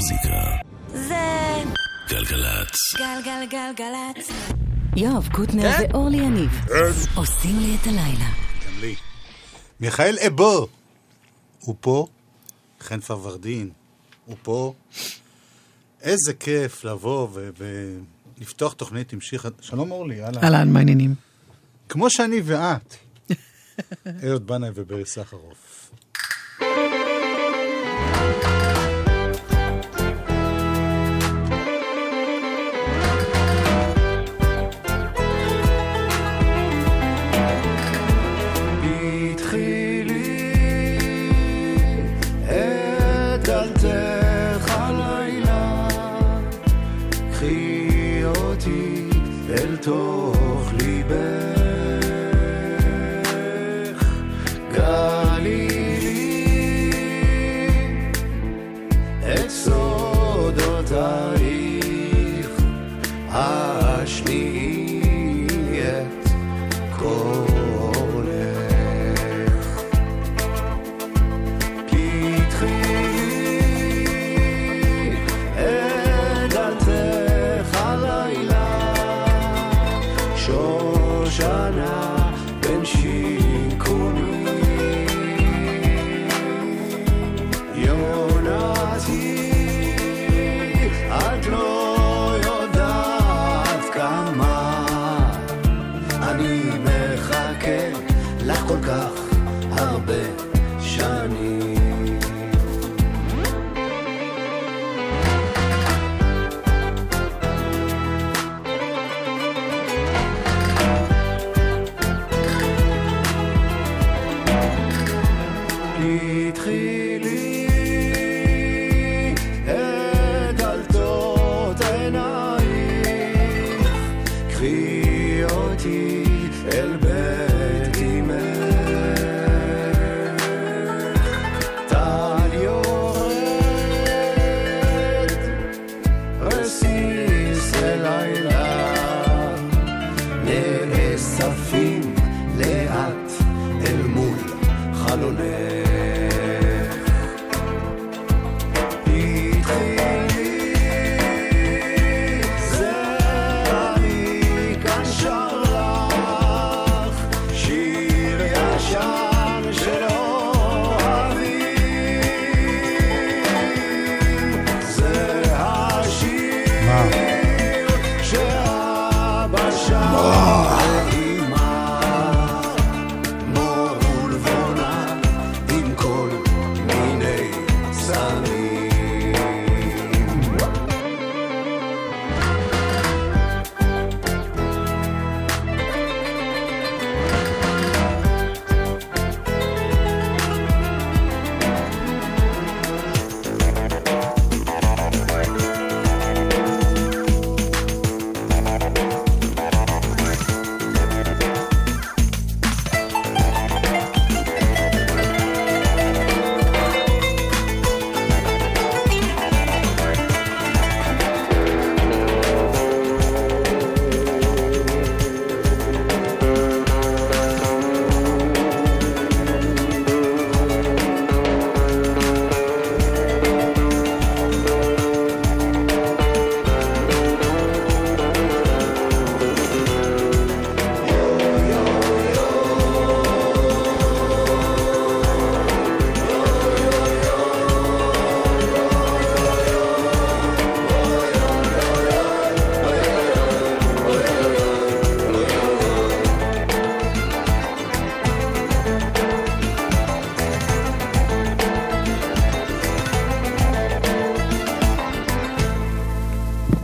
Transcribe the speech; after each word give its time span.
המוזיקה. 0.00 0.56
זה 0.88 1.62
גלגלצ. 2.08 2.76
גלגלגלגלצ. 2.96 4.30
יואב 4.96 5.28
קוטנר 5.32 5.70
ואורלי 5.92 6.16
יניב 6.16 6.50
עושים 7.14 7.58
לי 7.58 7.76
את 7.82 7.86
הלילה. 7.86 8.30
גם 8.66 8.80
לי. 8.80 8.94
מיכאל 9.80 10.16
אבו, 10.26 10.68
הוא 11.60 11.76
פה. 11.80 12.06
חן 12.80 13.00
פרוורדין, 13.00 13.70
הוא 14.24 14.36
פה. 14.42 14.74
איזה 16.02 16.34
כיף 16.34 16.84
לבוא 16.84 17.28
ולפתוח 18.38 18.72
תוכנית 18.72 19.12
עם 19.12 19.20
שיר... 19.20 19.40
שלום 19.60 19.90
אורלי, 19.90 20.24
אהלן. 20.24 20.44
אהלן, 20.44 20.72
מה 20.72 20.78
העניינים? 20.78 21.14
כמו 21.88 22.10
שאני 22.10 22.40
ואת. 22.44 22.94
אהוד 24.24 24.46
בנאי 24.46 24.70
וברי 24.74 25.06
סחרוף. 25.06 25.90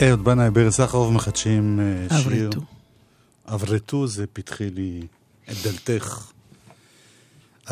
אהוד 0.09 0.25
בנאי 0.25 0.49
וברי 0.49 0.73
סחרוף 0.73 1.13
מחדשים 1.13 1.81
אה, 1.81 2.19
שיר. 2.19 2.47
אברטו. 2.47 2.61
אברטו 3.47 4.07
זה 4.07 4.25
פתחי 4.33 4.71
לי 4.71 5.03
את 5.51 5.57
דלתך. 5.65 6.31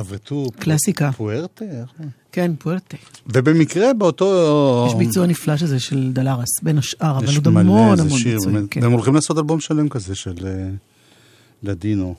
אברטו... 0.01 0.47
קלאסיקה. 0.59 1.13
פוארטה? 1.13 1.65
כן, 2.33 2.53
פוארטה. 2.59 2.97
ובמקרה 3.27 3.93
באותו... 3.93 4.87
יש 4.89 4.95
ביצוע 4.95 5.27
נפלא 5.27 5.57
שזה 5.57 5.81
של 5.81 6.11
דלרס, 6.13 6.49
בין 6.63 6.79
השאר, 6.79 7.19
אבל 7.19 7.35
עוד 7.35 7.47
המון 7.47 7.67
המון 7.67 8.09
ביצועים. 8.09 8.39
באמת. 8.45 8.65
כן. 8.71 8.83
והם 8.83 8.93
הולכים 8.93 9.15
לעשות 9.15 9.39
אלבום 9.39 9.61
שלם 9.61 9.89
כזה 9.89 10.15
של 10.15 10.47
אה, 10.47 10.69
לדינו. 11.63 12.15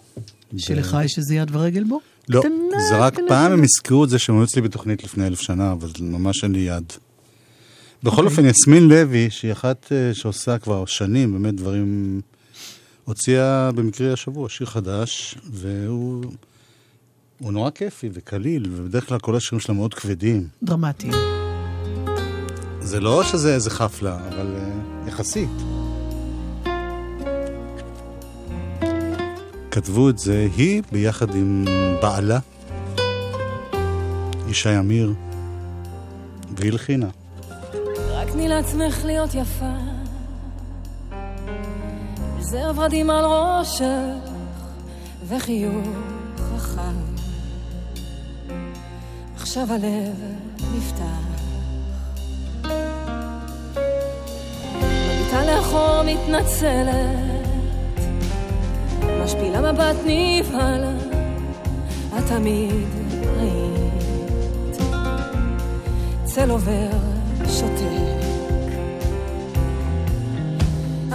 שלך 0.57 0.97
יש 1.05 1.17
איזה 1.17 1.35
יד 1.35 1.55
ורגל 1.55 1.83
בו? 1.83 1.99
לא, 2.29 2.41
זה 2.89 2.97
רק. 2.97 3.17
פעם 3.27 3.51
הם 3.51 3.63
הזכירו 3.63 4.03
את 4.03 4.09
זה 4.09 4.19
שהם 4.19 4.35
היו 4.35 4.43
אצלי 4.43 4.61
בתוכנית 4.61 5.03
לפני 5.03 5.27
אלף 5.27 5.41
שנה, 5.41 5.71
אבל 5.71 5.89
ממש 5.99 6.43
אין 6.43 6.51
לי 6.51 6.59
יד. 6.59 6.93
בכל 8.05 8.25
אוקיי. 8.25 8.25
אופן, 8.25 8.45
יסמין 8.45 8.87
לוי, 8.87 9.29
שהיא 9.29 9.51
אחת 9.51 9.91
אה, 9.91 10.13
שעושה 10.13 10.57
כבר 10.57 10.85
שנים, 10.85 11.33
באמת 11.33 11.55
דברים... 11.55 12.21
הוציאה 13.05 13.71
במקרה 13.71 14.13
השבוע 14.13 14.49
שיר 14.49 14.67
חדש, 14.67 15.35
והוא 15.51 16.25
הוא 17.39 17.51
נורא 17.53 17.69
כיפי 17.69 18.09
וקליל, 18.13 18.69
ובדרך 18.71 19.07
כלל 19.07 19.19
כל 19.19 19.35
השירים 19.35 19.59
שלה 19.59 19.75
מאוד 19.75 19.93
כבדים. 19.93 20.47
דרמטי. 20.63 21.09
זה 22.81 22.99
לא 22.99 23.23
שזה 23.23 23.53
איזה 23.53 23.69
חפלה, 23.69 24.17
אבל 24.27 24.47
uh, 24.55 25.09
יחסית. 25.09 25.49
כתבו 29.71 30.09
את 30.09 30.17
זה 30.17 30.47
היא 30.57 30.81
ביחד 30.91 31.35
עם 31.35 31.65
בעלה, 32.01 32.39
ישי 34.49 34.79
אמיר, 34.79 35.13
והיא 36.57 36.71
הלחינה. 36.71 37.09
תני 38.37 38.47
לעצמך 38.47 39.05
להיות 39.05 39.35
יפה. 39.35 39.75
זר 42.39 42.71
ורדים 42.75 43.09
על 43.09 43.25
ראשך, 43.25 44.31
וחיוך 45.27 45.87
חכם. 46.37 46.95
עכשיו 49.35 49.73
הלב 49.73 50.15
נפתח. 50.75 51.25
מביטה 54.83 55.45
לאחור 55.45 56.01
מתנצלת, 56.05 57.47
משפילה 59.23 59.71
מבט 59.71 59.95
נבהל, 60.05 60.83
את 62.17 62.23
תמיד 62.27 62.87
היית. 63.39 64.81
צל 66.23 66.49
עובר 66.49 66.89
שותק. 67.49 67.94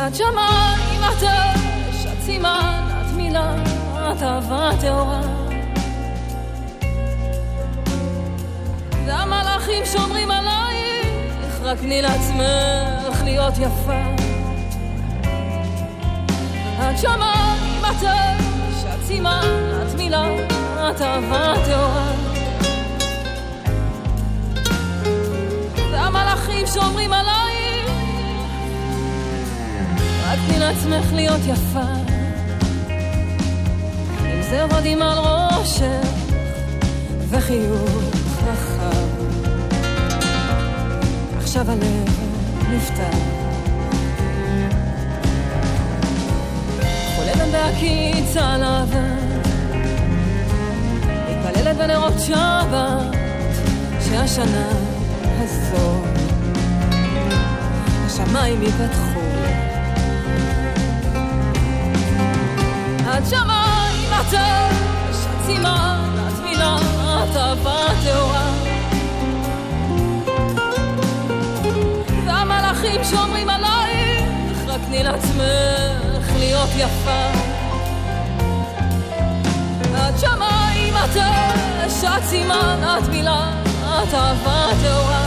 את 0.09 0.15
שמיים, 0.15 1.01
את 1.01 1.23
אש, 1.23 2.07
את 2.07 2.23
סימן, 2.23 2.85
את 2.91 3.17
מילה, 3.17 3.55
את 3.95 4.23
אהבה 4.23 4.71
טהורה. 4.81 5.21
והמלאכים 9.07 9.85
שומרים 9.85 10.31
עלייך, 10.31 11.61
רק 11.63 11.79
תני 11.79 12.03
לעצמך 12.03 13.23
להיות 13.25 13.55
יפה. 13.59 14.03
את 16.79 16.99
שמיים, 16.99 17.85
את 17.85 18.05
אש, 18.05 18.85
את 18.95 19.07
סימן, 19.07 19.71
את 19.83 19.95
מילה, 19.95 20.25
את 20.91 21.01
אהבה 21.01 21.55
טהורה. 21.67 22.13
והמלאכים 25.93 26.67
שומרים 26.67 27.13
עלייך, 27.13 27.40
תני 30.47 30.59
לעצמך 30.59 31.13
להיות 31.13 31.41
יפה. 31.47 31.81
עם 34.25 34.43
זר 34.51 34.67
ורדים 34.71 35.03
על 35.03 35.19
ראשך, 35.19 36.09
וחיוך 37.29 37.91
רחב. 38.47 39.09
עכשיו 41.39 41.71
הלב 41.71 42.09
נפתח. 42.71 43.17
חולמת 47.17 47.53
בהקיץ 47.53 48.37
הלבן, 48.37 49.17
מתפללת 51.31 51.77
בנרות 51.77 52.15
שבת, 52.19 53.17
שהשנה 54.09 54.69
הזו 55.41 56.03
השמיים 58.07 58.63
ייפתחו. 58.63 59.10
את 63.19 63.29
שמיים, 63.31 64.11
את 64.21 64.35
אש, 64.35 65.17
את 65.17 65.47
סימן, 65.47 66.11
את 66.29 66.43
מילה, 66.43 66.77
את 66.77 67.37
אהבה 67.37 67.87
טהורה. 68.05 68.51
והמלאכים 72.27 73.05
שומרים 73.05 73.49
עלייך, 73.49 74.59
רק 74.67 74.81
תני 74.87 75.03
לעצמך 75.03 76.37
להיות 76.39 76.69
יפה. 76.77 77.31
את 79.95 80.19
שמיים, 80.21 80.95
את 80.95 81.17
אש, 81.17 82.05
את 82.05 82.25
סימן, 82.25 82.99
את 82.99 83.09
מילה, 83.09 83.51
את 83.85 84.15
אהבה 84.15 84.67
טהורה. 84.83 85.27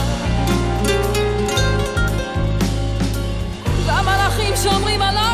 והמלאכים 3.86 4.54
שומרים 4.62 5.02
עלייך, 5.02 5.33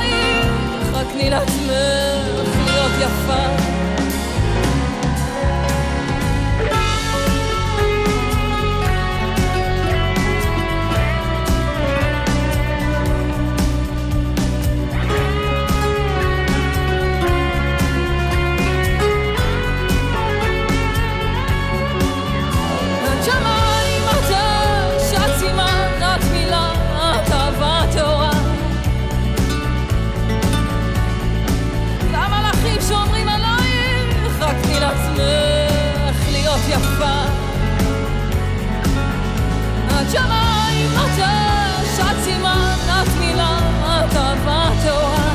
תני 1.13 1.31
לעצמך 1.31 2.57
להיות 2.67 2.93
יפה. 3.01 3.60
שמיים, 40.11 40.91
את 40.95 41.19
אש, 41.19 42.01
את 42.01 42.17
סימן, 42.25 42.77
את 42.87 43.09
מילה, 43.21 43.59
את 43.83 44.17
אהבה 44.17 44.71
טהורה. 44.85 45.31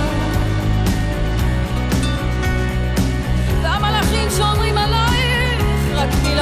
והמלאכים 3.61 4.29
שומרים 4.37 4.77
עלייך, 4.77 5.61
רק 5.95 6.09
תני 6.21 6.35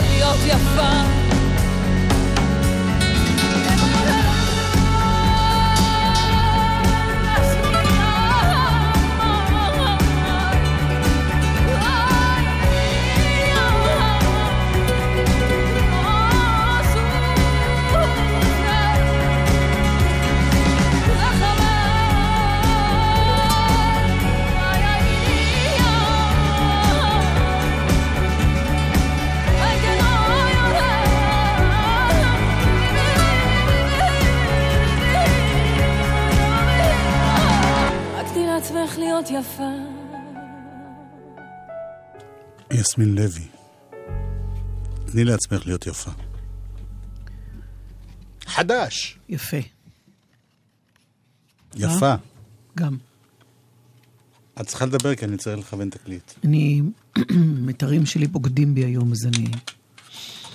להיות 0.00 0.38
יפה. 0.46 1.13
יפה. 39.44 39.70
יסמין 42.72 43.14
לוי, 43.14 43.46
תני 45.06 45.24
לעצמך 45.24 45.66
להיות 45.66 45.86
יפה. 45.86 46.10
חדש. 48.46 49.18
יפה, 49.28 49.56
יפה. 51.76 52.14
גם. 52.76 52.96
את 54.60 54.66
צריכה 54.66 54.86
לדבר 54.86 55.14
כי 55.14 55.24
אני 55.24 55.36
צריך 55.36 55.58
לכוון 55.58 55.90
תקליט. 55.90 56.32
אני, 56.44 56.82
מיתרים 57.66 58.06
שלי 58.06 58.26
בוגדים 58.26 58.74
בי 58.74 58.84
היום, 58.84 59.12
אז 59.12 59.26
אני... 59.26 59.46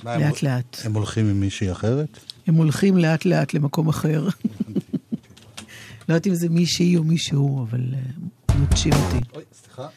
לאט 0.03 0.43
לאט. 0.43 0.77
הם 0.83 0.93
הולכים 0.93 1.29
עם 1.29 1.39
מישהי 1.39 1.71
אחרת? 1.71 2.19
הם 2.47 2.55
הולכים 2.55 2.97
לאט 2.97 3.25
לאט 3.25 3.53
למקום 3.53 3.89
אחר. 3.89 4.27
לא 6.09 6.13
יודעת 6.13 6.27
אם 6.27 6.35
זה 6.35 6.49
מישהי 6.49 6.97
או 6.97 7.03
מישהו, 7.03 7.63
אבל 7.63 7.93
אה, 7.93 7.99
נוטשים 8.59 8.93
אותי. 8.93 9.25
אוי, 9.35 9.43
סליחה. 9.53 9.87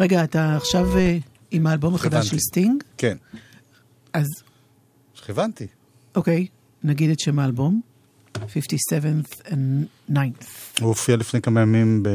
רגע, 0.00 0.24
אתה 0.24 0.56
עכשיו 0.56 0.96
אה, 0.96 1.18
עם 1.50 1.66
האלבום 1.66 1.94
החדש. 1.94 2.28
של 2.28 2.38
סטינג? 2.38 2.82
כן, 2.98 3.16
אז 4.12 4.26
הבנתי. 5.28 5.66
אוקיי, 6.14 6.46
נגיד 6.82 7.10
את 7.10 7.20
שם 7.20 7.38
האלבום. 7.38 7.80
57th 8.34 9.46
and 9.46 10.10
9th. 10.10 10.16
הוא 10.80 10.88
הופיע 10.88 11.16
לפני 11.16 11.40
כמה 11.40 11.60
ימים 11.60 12.02
ב... 12.02 12.08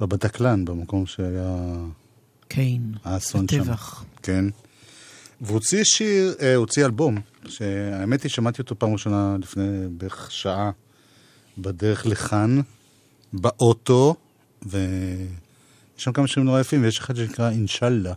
בבטקלאן, 0.00 0.64
במקום 0.64 1.06
שהיה 1.06 1.56
כן. 2.48 2.94
האסון 3.04 3.48
שם. 3.48 3.60
הטבח. 3.60 4.04
כן. 4.22 4.44
והוא 5.40 5.54
הוציא 5.54 5.84
שיר, 5.84 6.34
אה, 6.40 6.54
הוציא 6.54 6.84
אלבום, 6.84 7.20
שהאמת 7.48 8.22
היא, 8.22 8.30
שמעתי 8.30 8.62
אותו 8.62 8.78
פעם 8.78 8.92
ראשונה 8.92 9.36
לפני 9.40 9.88
בערך 9.90 10.30
שעה 10.30 10.70
בדרך 11.58 12.06
לכאן, 12.06 12.60
באוטו, 13.32 14.14
ויש 14.66 15.28
שם 15.96 16.12
כמה 16.12 16.26
שירים 16.26 16.46
נורא 16.46 16.60
יפים, 16.60 16.82
ויש 16.82 16.98
אחד 16.98 17.16
שנקרא 17.16 17.50
אינשאללה. 17.50 18.12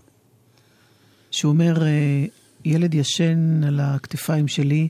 שהוא 1.31 1.49
אומר, 1.51 1.83
אה, 1.83 2.25
ילד 2.65 2.93
ישן 2.93 3.63
על 3.63 3.79
הכתפיים 3.79 4.47
שלי, 4.47 4.87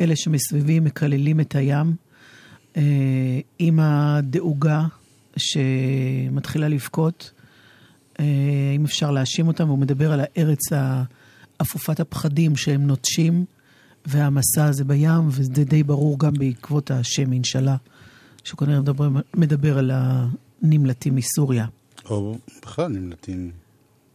אלה 0.00 0.16
שמסביבי 0.16 0.80
מקללים 0.80 1.40
את 1.40 1.54
הים, 1.54 1.94
אה, 2.76 2.82
עם 3.58 3.80
הדאוגה 3.80 4.86
שמתחילה 5.36 6.68
לבכות. 6.68 7.30
אה, 8.20 8.24
אם 8.76 8.84
אפשר 8.84 9.10
להאשים 9.10 9.48
אותם, 9.48 9.68
והוא 9.68 9.78
מדבר 9.78 10.12
על 10.12 10.20
הארץ 10.20 10.60
אפופת 11.62 12.00
הפחדים 12.00 12.56
שהם 12.56 12.86
נוטשים, 12.86 13.44
והמסע 14.06 14.64
הזה 14.64 14.84
בים, 14.84 15.28
וזה 15.28 15.64
די 15.64 15.82
ברור 15.82 16.18
גם 16.18 16.32
בעקבות 16.32 16.90
השם 16.90 17.32
אינשאללה, 17.32 17.76
שכנראה 18.44 18.80
מדבר, 18.80 19.08
מדבר 19.34 19.78
על 19.78 19.90
הנמלטים 20.62 21.14
מסוריה. 21.14 21.66
או 22.04 22.38
בכלל 22.62 22.88
נמלטים 22.88 23.50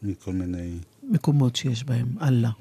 מכל 0.03 0.33
מיני... 0.33 0.77
מקומות 1.03 1.55
שיש 1.55 1.83
בהם, 1.83 2.07
אללה. 2.21 2.51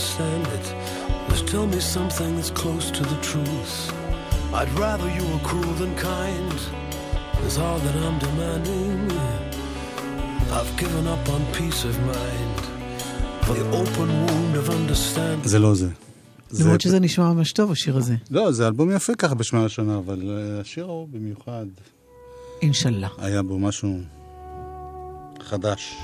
Understand 0.00 0.46
it. 0.58 0.66
Just 1.30 1.46
tell 1.46 1.66
me 1.66 1.80
something 1.96 2.30
that's 2.36 2.52
close 2.62 2.90
to 2.98 3.02
the 3.12 3.18
truth. 3.30 3.74
I'd 4.58 4.72
rather 4.84 5.08
you 5.18 5.24
were 5.32 5.42
cruel 5.48 5.74
than 5.82 5.92
kind. 5.96 6.58
Is 7.46 7.58
all 7.58 7.78
that 7.86 7.96
I'm 8.06 8.18
demanding. 8.26 8.98
I've 10.58 10.72
given 10.82 11.04
up 11.14 11.24
on 11.34 11.40
peace 11.58 11.84
of 11.90 11.94
mind. 12.14 12.58
For 13.44 13.54
the 13.60 13.66
open 13.80 14.08
wound 14.26 14.54
of 14.56 14.70
understanding. 14.70 15.48
זה 15.48 15.58
לא 15.58 15.74
זה. 15.74 15.88
למרות 16.60 16.80
שזה 16.80 17.00
נשמע 17.00 17.32
ממש 17.32 17.52
טוב, 17.52 17.72
השיר 17.72 17.96
הזה. 17.96 18.14
לא, 18.30 18.52
זה 18.52 18.66
אלבום 18.66 18.90
יפה 18.90 19.14
ככה 19.14 19.34
בשמיעה 19.34 19.64
ראשונה, 19.64 19.98
אבל 19.98 20.22
אה, 20.28 20.60
השיר 20.60 20.84
ההוא 20.84 21.08
במיוחד, 21.10 21.66
אינשאללה. 22.62 23.08
היה 23.18 23.42
בו 23.42 23.58
משהו 23.58 23.98
חדש. 25.40 25.96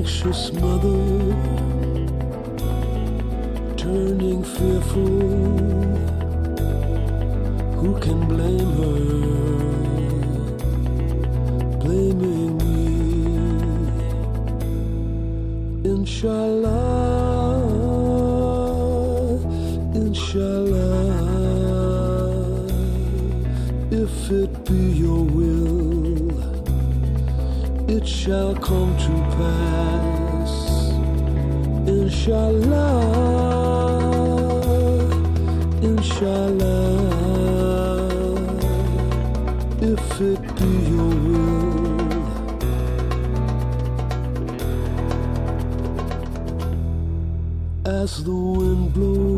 Anxious 0.00 0.42
mother 0.54 1.02
turning 3.76 4.42
fearful. 4.42 5.20
Who 7.80 7.90
can 8.00 8.20
blame 8.26 8.72
her? 8.80 9.00
Blaming 11.80 12.52
me. 12.62 12.84
Inshallah, 15.84 17.60
inshallah, 19.94 21.10
if 23.90 24.30
it 24.30 24.64
be 24.64 24.82
your 25.04 25.24
will, 25.24 25.49
it 28.00 28.08
shall 28.08 28.54
come 28.54 28.96
to 28.96 29.12
pass. 29.36 30.52
Inshallah, 31.86 33.00
inshallah, 35.82 36.96
if 39.80 40.20
it 40.20 40.42
be 40.56 40.70
your 40.90 41.14
will. 41.24 41.60
as 47.84 48.24
the 48.24 48.34
wind 48.34 48.94
blows, 48.94 49.29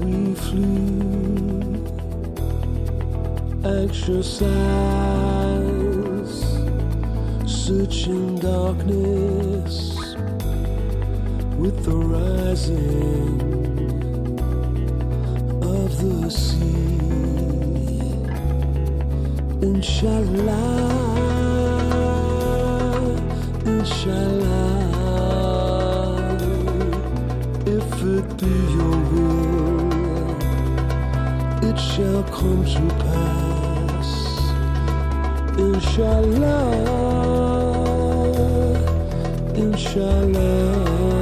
we. 0.00 0.80
Anxious 3.62 4.42
eyes 4.42 5.40
searching 7.46 8.36
darkness 8.38 9.76
with 11.58 11.84
the 11.84 11.96
rising 11.96 13.40
of 15.62 15.90
the 16.00 16.30
sea. 16.30 16.70
Inshallah, 19.62 20.80
inshallah, 23.66 24.78
if 27.66 28.02
it 28.02 28.26
be 28.38 28.79
it 31.70 31.78
shall 31.78 32.22
come 32.24 32.64
to 32.64 32.82
pass. 33.04 34.10
Inshallah, 35.56 36.72
inshallah, 39.54 41.19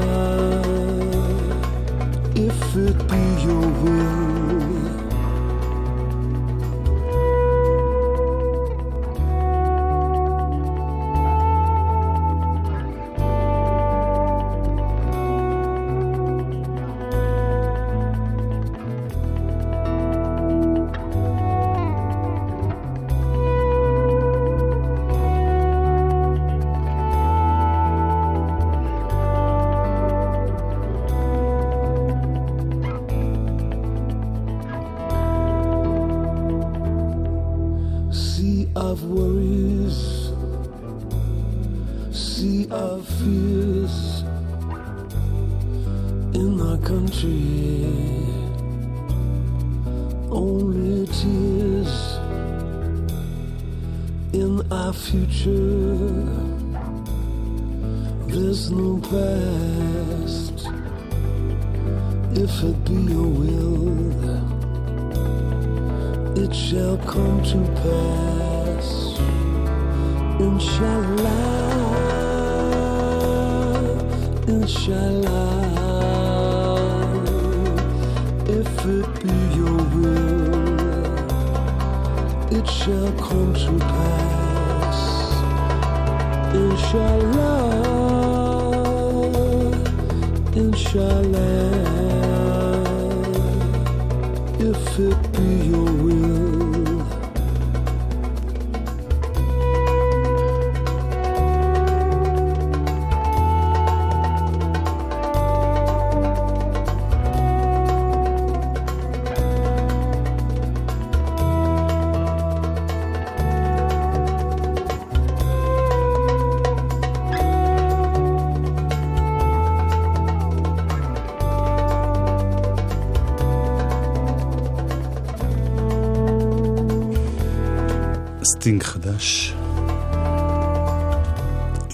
סטינג 128.99 129.05
חדש. 129.05 129.53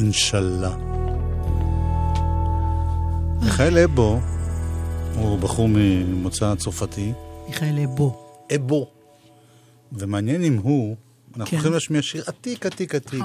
אינשאללה. 0.01 0.77
מיכאל 3.43 3.79
אבו 3.79 4.21
הוא 5.15 5.39
בחור 5.39 5.69
ממוצא 5.69 6.55
צרפתי. 6.55 7.13
מיכאל 7.49 7.79
אבו. 7.85 8.27
אבו. 8.55 8.91
ומעניין 9.93 10.45
אם 10.45 10.57
הוא, 10.57 10.97
אנחנו 11.37 11.47
כן. 11.47 11.57
הולכים 11.57 11.73
להשמיע 11.73 12.03
שיר 12.03 12.25
עתיק, 12.27 12.67
עתיק, 12.67 12.95
עתיק. 12.95 13.23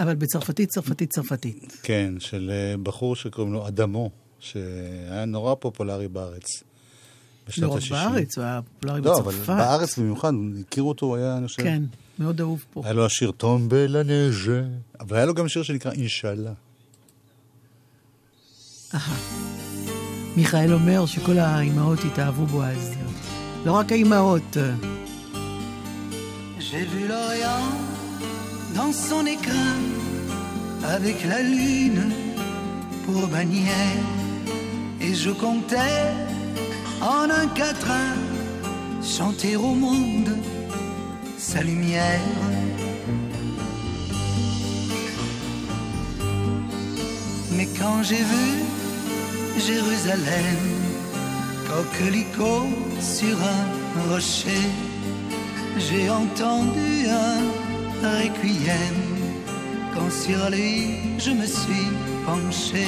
אבל 0.00 0.14
בצרפתית, 0.14 0.68
צרפתית, 0.68 1.10
צרפתית. 1.10 1.76
כן, 1.82 2.14
של 2.18 2.50
אה, 2.54 2.76
בחור 2.76 3.16
שקוראים 3.16 3.52
לו 3.52 3.68
אדאמו, 3.68 4.10
שהיה 4.40 5.24
נורא 5.26 5.54
פופולרי 5.54 6.08
בארץ. 6.08 6.62
בשנות 7.48 7.70
לא 7.70 7.76
רק 7.76 7.82
ה-60. 7.82 7.90
בארץ, 7.90 8.38
הוא 8.38 8.44
היה 8.44 8.60
פופולרי 8.62 9.00
לא, 9.00 9.18
אבל 9.18 9.32
בצרפת. 9.32 9.48
בארץ 9.48 9.98
במיוחד, 9.98 10.32
הכירו 10.60 10.88
אותו, 10.88 11.06
הוא 11.06 11.16
היה, 11.16 11.36
אני 11.36 11.46
חושב... 11.46 11.62
כן, 11.62 11.82
מאוד 12.18 12.40
אהוב 12.40 12.64
פה. 12.72 12.82
היה 12.84 12.92
לו 12.92 13.06
השיר 13.06 13.30
טומבה 13.30 13.86
לנז'ה, 13.86 14.62
אבל 15.00 15.16
היה 15.16 15.26
לו 15.26 15.34
גם 15.34 15.48
שיר 15.48 15.62
שנקרא 15.62 15.92
אינשאללה. 15.92 16.52
מיכאל 20.36 20.72
אומר 20.72 21.06
שכל 21.06 21.38
האימהות 21.38 21.98
התאהבו 22.04 22.46
בו 22.46 22.64
אז. 22.64 22.94
לא 23.64 23.72
רק 23.72 23.92
האימהות. 23.92 24.56
J'ai 26.58 26.84
vu 26.92 27.02
l'Orient 27.12 27.68
dans 28.74 28.92
son 29.08 29.24
écrin, 29.36 29.78
avec 30.94 31.16
la 31.30 31.40
lune 31.42 32.04
pour 33.04 33.20
bannière, 33.34 34.06
et 35.00 35.14
je 35.14 35.30
comptais 35.44 36.02
en 37.00 37.26
un 37.40 37.46
quatrain 37.58 38.14
chanter 39.16 39.54
au 39.56 39.72
monde 39.84 40.30
sa 41.38 41.62
lumière. 41.62 42.20
Mais 47.52 47.68
quand 47.78 48.02
j'ai 48.02 48.22
vu 48.32 48.48
Jérusalem, 49.58 50.60
coquelicot 51.68 52.68
sur 53.00 53.36
un 53.40 54.12
rocher, 54.12 54.68
j'ai 55.78 56.08
entendu 56.10 57.06
un 57.08 57.40
requiem 58.02 58.98
quand 59.94 60.10
sur 60.10 60.50
lui 60.50 61.18
je 61.18 61.30
me 61.30 61.46
suis 61.46 61.88
penché. 62.24 62.86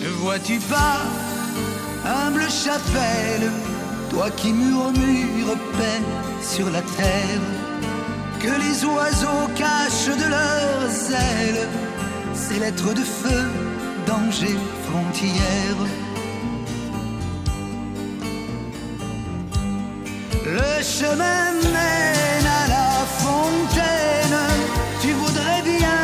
Ne 0.00 0.08
vois-tu 0.20 0.58
pas, 0.58 0.98
humble 2.04 2.48
chapelle, 2.50 3.50
toi 4.10 4.30
qui 4.30 4.52
murmures 4.52 5.56
paix 5.76 6.02
sur 6.40 6.70
la 6.70 6.82
terre, 6.82 7.46
que 8.40 8.52
les 8.64 8.84
oiseaux 8.84 9.48
cachent 9.56 10.16
de 10.16 10.28
leurs 10.36 11.10
ailes 11.10 11.68
ces 12.34 12.58
lettres 12.58 12.92
de 12.94 13.02
feu, 13.02 13.42
danger, 14.06 14.56
frontière. 14.86 15.80
Le 20.44 20.82
chemin 20.82 21.44
mène 21.76 22.48
à 22.62 22.68
la 22.76 22.90
fontaine. 23.22 24.40
Tu 25.00 25.12
voudrais 25.12 25.62
bien 25.62 26.00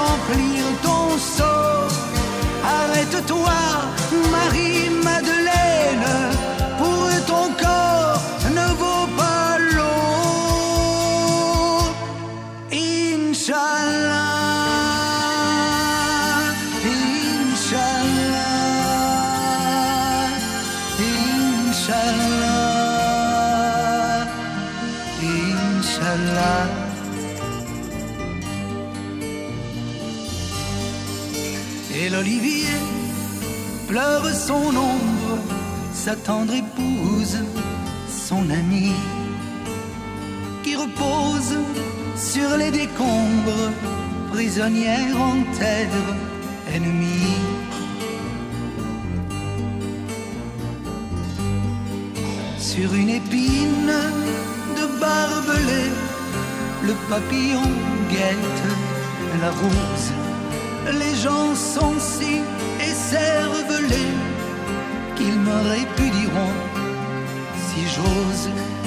remplir 0.00 0.64
ton 0.82 1.18
seau. 1.18 1.76
Arrête-toi, 2.64 3.58
sa 36.04 36.16
tendre 36.16 36.52
épouse, 36.52 37.38
son 38.08 38.50
amie, 38.50 38.98
qui 40.64 40.74
repose 40.74 41.54
sur 42.16 42.56
les 42.56 42.72
décombres, 42.72 43.70
prisonnière 44.32 45.14
en 45.30 45.36
terre 45.60 46.00
ennemie. 46.74 47.38
Sur 52.58 52.92
une 52.94 53.10
épine 53.20 53.94
de 54.78 54.84
barbelé, 55.00 55.84
le 56.88 56.94
papillon 57.08 57.70
guette 58.10 58.64
la 59.40 59.50
rose. 59.50 60.08
Les 61.00 61.14
gens 61.24 61.54
sont 61.54 61.94
si 62.00 62.40
écervelés 62.90 64.31
qu'ils 65.22 65.38
me 65.38 65.56
répudieront 65.70 66.54
si 67.54 67.82
j'ose. 67.94 68.81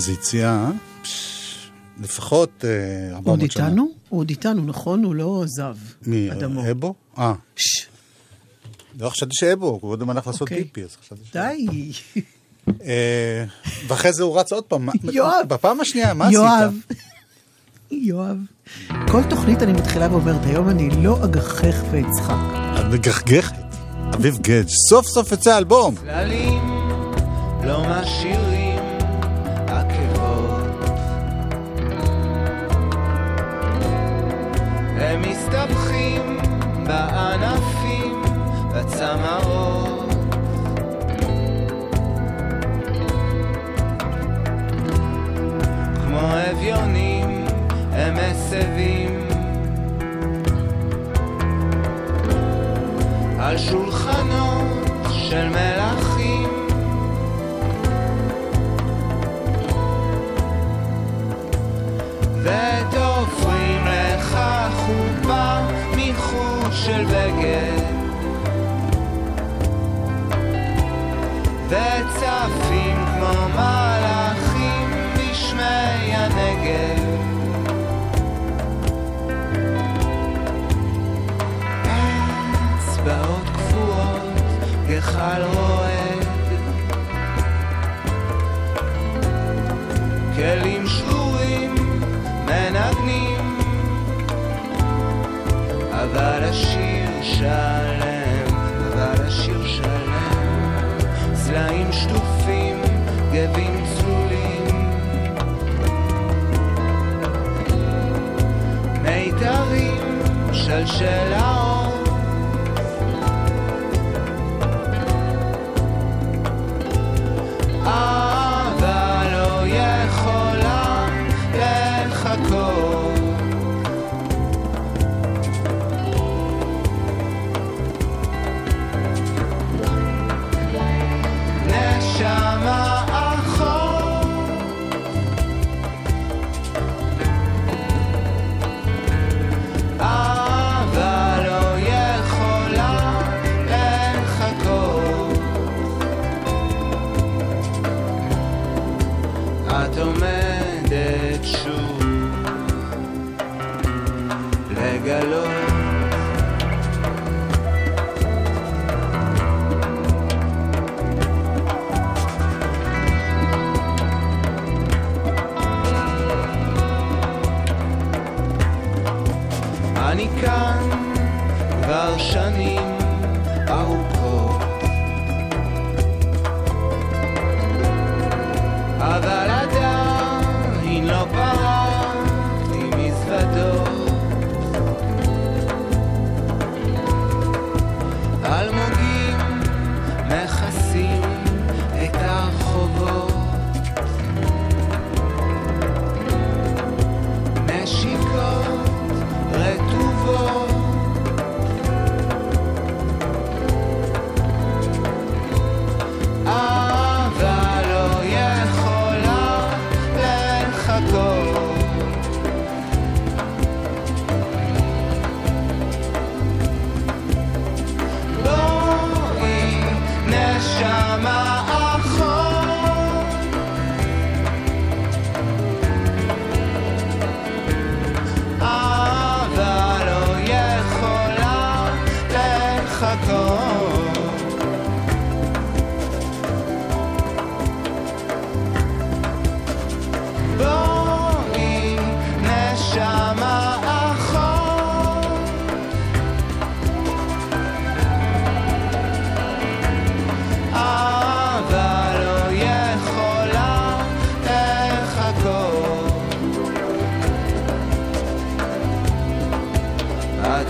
איזה 0.00 0.12
יציאה, 0.12 0.50
אה? 0.50 0.70
פש, 1.02 1.70
לפחות 2.00 2.64
אה, 2.64 3.14
400 3.16 3.26
הוא 3.26 3.44
עוד 3.44 3.50
שנה. 3.50 3.66
איתנו? 3.66 3.88
הוא 4.08 4.20
עוד 4.20 4.30
איתנו, 4.30 4.62
נכון? 4.62 5.04
הוא 5.04 5.14
לא 5.14 5.42
עזב. 5.44 5.76
מי? 6.06 6.32
אדמו. 6.32 6.70
אבו? 6.70 6.94
אה, 7.18 7.34
לא, 8.98 9.08
חשבתי 9.10 9.34
שאבו, 9.34 9.66
הוא 9.66 9.80
קודם 9.80 10.10
הלך 10.10 10.26
לעשות 10.26 10.40
אוקיי. 10.40 10.64
פיפי, 10.64 10.84
אז 10.84 10.96
חשבתי 11.02 11.22
ש... 11.24 11.32
די. 11.36 11.66
אה, 12.84 13.44
ואחרי 13.86 14.12
זה 14.12 14.22
הוא 14.22 14.40
רץ 14.40 14.52
עוד 14.52 14.64
פעם. 14.64 14.88
יואב. 15.12 15.48
בפעם 15.48 15.80
השנייה, 15.80 16.14
מה 16.14 16.24
עשית? 16.24 16.34
יואב. 16.34 16.74
יואב. 17.90 18.36
כל 19.08 19.22
תוכנית 19.30 19.62
אני 19.62 19.72
מתחילה 19.72 20.12
ואומרת, 20.12 20.46
היום 20.46 20.68
אני 20.68 21.02
לא 21.02 21.24
אגחך 21.24 21.82
ואצחק. 21.90 22.34
את 22.80 22.84
מגחגכת. 22.92 23.54
אביב 24.14 24.38
גדג', 24.38 24.68
סוף 24.88 25.06
סוף 25.06 25.32
יצא 25.32 25.58
אלבום. 25.58 25.94
צללים 25.96 26.62
לא 27.64 27.84
משאירים 27.88 28.49
הם 35.24 35.30
מסתבכים 35.30 36.38
בענפים, 36.86 38.22
בצמרות 38.74 40.10
כמו 45.94 46.20
אביונים 46.50 47.44
הם 47.92 48.14
מסבים. 48.14 49.26
על 53.38 53.58
שולחנות 53.58 54.86
של 55.10 55.48
מלכים 55.48 55.69
של 67.00 67.06
בגד 67.06 67.82
וצפים 71.68 72.96
כמו 73.06 73.48
מלאכים 73.48 74.90
בשמי 75.16 76.14
הנגב. 76.14 77.20
אצבעות 82.78 83.50
קפואות, 83.54 84.32
גחל 84.88 85.42
שלם, 97.40 98.54
אבל 98.92 99.26
השיר 99.26 99.66
שלם. 99.66 100.98
סלעים 101.34 101.92
שטופים, 101.92 102.80
גבים 103.32 103.84
צלולים. 103.84 104.90
מיתרים 109.02 110.22
של 110.52 110.86
שלאות 110.86 111.89
אבל 111.89 111.89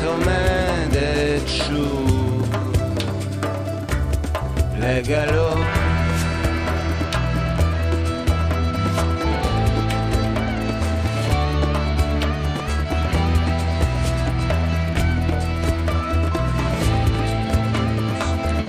את 0.01 0.05
עומדת 0.05 1.49
שוב 1.49 2.49
לגלות 4.79 5.59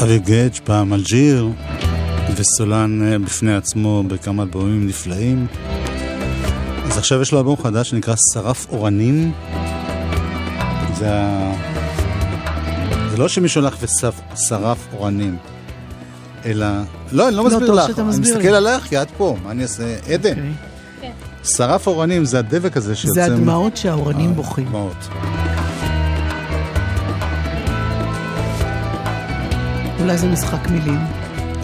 אביב 0.04 0.24
גדג' 0.24 0.60
פעם 0.64 0.94
אלג'יר, 0.94 1.50
וסולן 2.36 3.02
אה, 3.04 3.20
בפני 3.20 3.56
עצמו 3.56 4.04
בכמה 4.08 4.44
אלבומים 4.44 4.88
נפלאים. 4.88 5.48
אז 6.86 6.98
עכשיו 6.98 7.22
יש 7.22 7.32
לו 7.32 7.40
אלבום 7.40 7.58
חדש 7.58 7.90
שנקרא 7.90 8.16
שרף 8.34 8.68
אורנים. 8.70 9.32
זה 11.02 11.14
ה... 11.14 11.54
זה 13.12 13.18
לא 13.18 13.28
שמישהו 13.28 13.62
הלך 13.62 13.76
ושרף 13.82 14.88
אורנים, 14.94 15.38
אלא... 16.46 16.66
לא, 17.12 17.28
אני 17.28 17.36
לא 17.36 17.44
מסביר 17.44 17.68
טוב 17.68 17.76
לך, 17.76 18.00
אני 18.00 18.08
מסביר 18.08 18.34
מסתכל 18.36 18.50
לי. 18.50 18.58
עליך 18.58 18.84
כי 18.84 19.02
את 19.02 19.08
פה, 19.18 19.38
מה 19.44 19.52
אני 19.52 19.64
אעשה? 19.64 19.96
עדן, 20.14 20.30
אוקיי. 20.30 21.12
שרף 21.44 21.88
אורנים 21.88 22.26
זה 22.26 22.40
הדבק 22.40 22.78
הזה 22.78 22.96
שיוצא... 22.96 23.14
זה 23.14 23.26
הדמעות 23.34 23.78
שהאורנים 23.78 24.34
בוכים. 24.36 24.66
דמעות. 24.66 25.08
אולי 30.00 30.18
זה 30.18 30.28
משחק 30.28 30.68
מילים. 30.70 31.00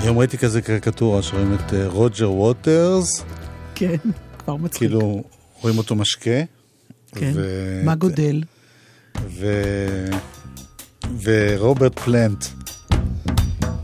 היום 0.02 0.18
ראיתי 0.18 0.38
כזה 0.38 0.62
קריקטורה 0.62 1.22
שרואים 1.22 1.54
את 1.54 1.74
אה, 1.74 1.88
רוג'ר 1.88 2.32
ווטרס, 2.32 3.24
כן, 3.76 3.96
כבר 4.40 4.56
מצחיק. 4.56 4.80
כאילו 4.80 5.24
רואים 5.62 5.78
אותו 5.78 5.96
משקה. 5.96 6.40
כן, 7.16 7.32
ו- 7.36 7.82
מה 7.86 7.96
גודל? 7.96 8.42
ו... 9.26 9.62
ורוברט 11.24 12.00
פלנט. 12.00 12.46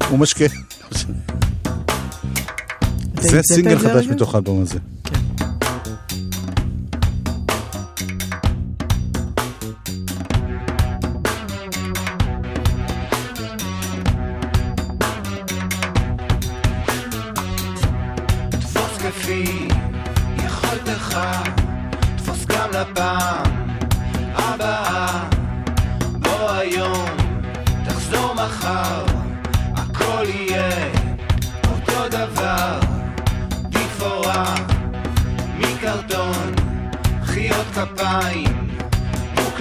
הוא. 0.10 0.20
אתה 3.14 3.22
זה 3.22 3.42
סינגל 3.44 3.80
חדש? 3.80 4.06
מתוך 4.08 4.36
האלבום 4.36 4.62
הזה. 4.62 4.80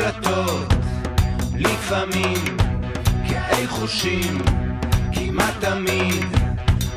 מוקלטות, 0.03 0.75
לפעמים 1.55 2.57
כאי 3.29 3.67
חושים, 3.67 4.39
כמעט 5.13 5.55
תמיד 5.61 6.25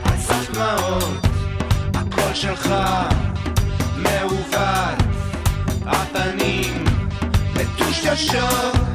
על 0.04 0.18
סף 0.18 0.52
דמעות. 0.54 1.28
הקול 1.94 2.34
שלך 2.34 2.74
מעוות, 3.98 5.04
הפנים 5.86 6.84
מטושטשות. 7.54 8.94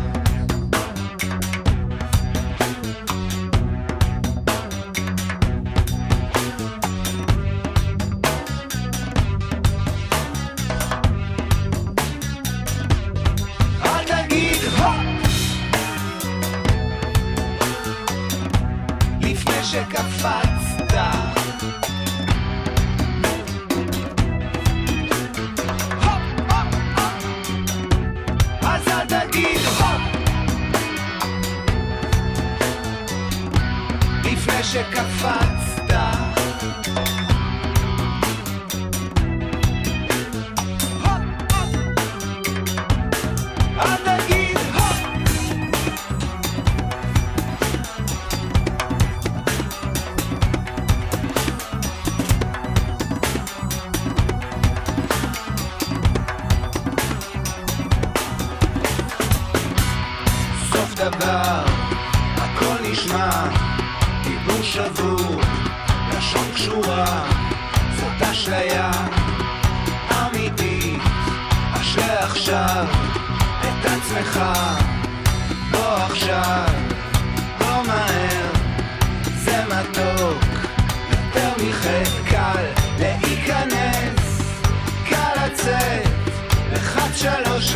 שלוש 87.16 87.74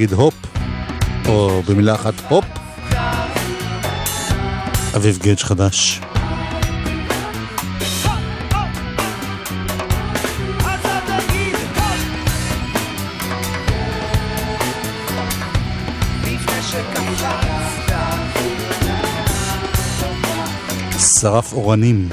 אל 0.00 0.06
תגיד 0.06 0.18
הופ, 0.18 0.34
או 1.28 1.62
במילה 1.68 1.94
אחת 1.94 2.14
הופ. 2.28 2.44
אביב 4.96 5.18
גדג' 5.18 5.38
חדש. 5.38 6.00
שרף 21.20 21.52
אורנים. 21.52 22.08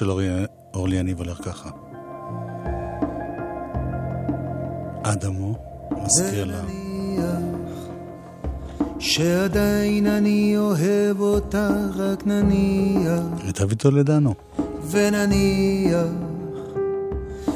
של 0.00 0.10
אורי, 0.10 0.28
אורלי 0.74 0.96
יניב 0.96 1.18
הולך 1.18 1.38
ככה. 1.44 1.70
אדמו, 5.02 5.54
מזכיר 6.04 6.44
לה. 6.44 6.62
שעדיין 8.98 10.06
אני 10.06 10.54
אוהב 10.56 11.20
אותה, 11.20 11.70
רק 11.96 12.26
נניח, 12.26 13.44
מיטב 13.44 13.74
טולדנו. 13.74 14.34
ונניח, 14.90 16.06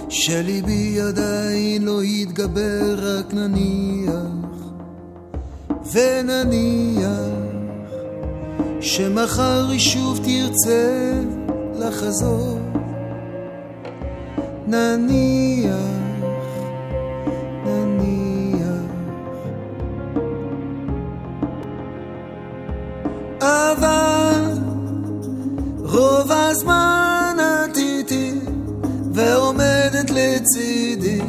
שליבי 0.08 1.00
עדיין 1.00 1.82
לא 1.82 2.04
יתגבר, 2.04 2.96
רק 2.98 3.34
נניח, 3.34 4.12
ונניח, 5.92 7.08
שמחר 8.80 9.68
היא 9.70 9.80
שוב 9.80 10.20
תרצה 10.24 11.33
לחזור, 11.86 12.58
נניח, 14.66 15.74
נניח. 17.64 18.68
אבל 23.40 24.52
רוב 25.78 26.32
הזמן 26.32 27.36
את 27.38 27.76
איתי 27.76 28.32
ועומדת 29.12 30.10
לצידי 30.10 31.20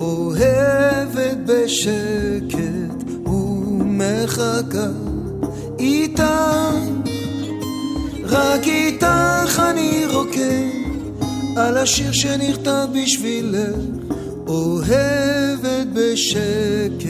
אוהבת 0.00 1.36
בשקט 1.46 3.10
ומחכה 3.26 4.88
איתך, 5.78 6.22
רק 8.36 8.66
איתך 8.66 9.62
אני 9.70 10.06
רוקד 10.12 10.66
על 11.56 11.78
השיר 11.78 12.12
שנכתב 12.12 12.86
בשבילך, 12.94 13.76
אוהבת 14.46 15.86
בשקט 15.94 17.04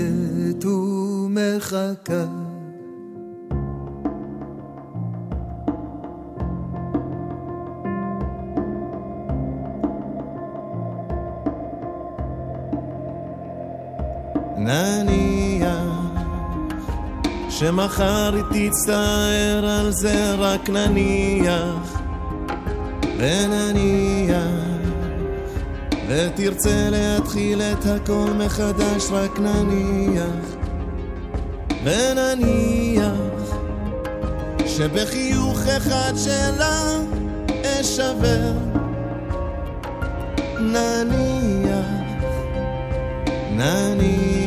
ומחכה. 0.65 2.25
נניח 14.59 15.36
שמחר 17.59 18.35
היא 18.51 18.71
תצטער 18.71 19.67
על 19.67 19.91
זה 19.93 20.35
רק 20.35 20.71
נניח 20.71 22.01
ונניח 23.19 24.37
ותרצה 26.09 26.89
להתחיל 26.91 27.63
את 27.63 27.87
הכל 27.87 28.31
מחדש 28.39 29.05
רק 29.11 29.41
נניח 29.41 30.57
ונניח 31.85 33.13
שבחיוך 34.67 35.61
אחד 35.77 36.13
שלה 36.17 36.83
אשבר. 37.65 38.53
נניח 40.61 41.87
נניח 43.57 44.46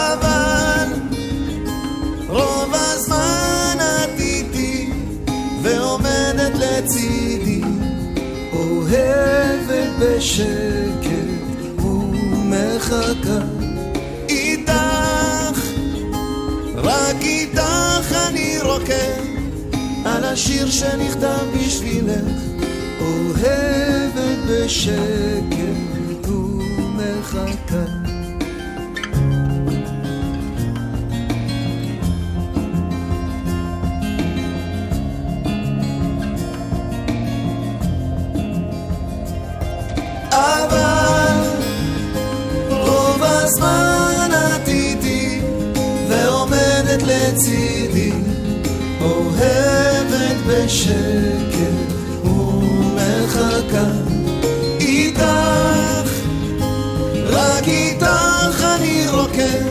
אבל 0.00 0.60
בשקט 10.20 11.80
ומחכה. 11.84 13.38
איתך, 14.28 15.60
רק 16.74 17.16
איתך 17.20 18.14
אני 18.28 18.58
רוקד 18.62 19.22
על 20.04 20.24
השיר 20.24 20.70
שנכתב 20.70 21.46
בשבילך 21.54 22.40
אוהבת 23.00 24.38
בשקט 24.48 26.28
ומחכה. 26.28 27.99
לצידי 47.40 48.12
אוהבת 49.00 50.36
בשקט 50.46 51.92
ומחכה 52.24 53.90
איתך. 54.80 56.10
רק 57.26 57.68
איתך 57.68 58.64
אני 58.76 59.04
רוקד 59.12 59.62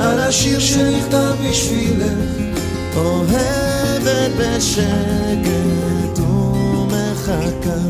על 0.00 0.20
השיר 0.20 0.58
שנכתב 0.58 1.34
בשבילך. 1.50 2.18
אוהבת 2.96 4.30
בשקט 4.38 6.18
ומחכה 6.18 7.80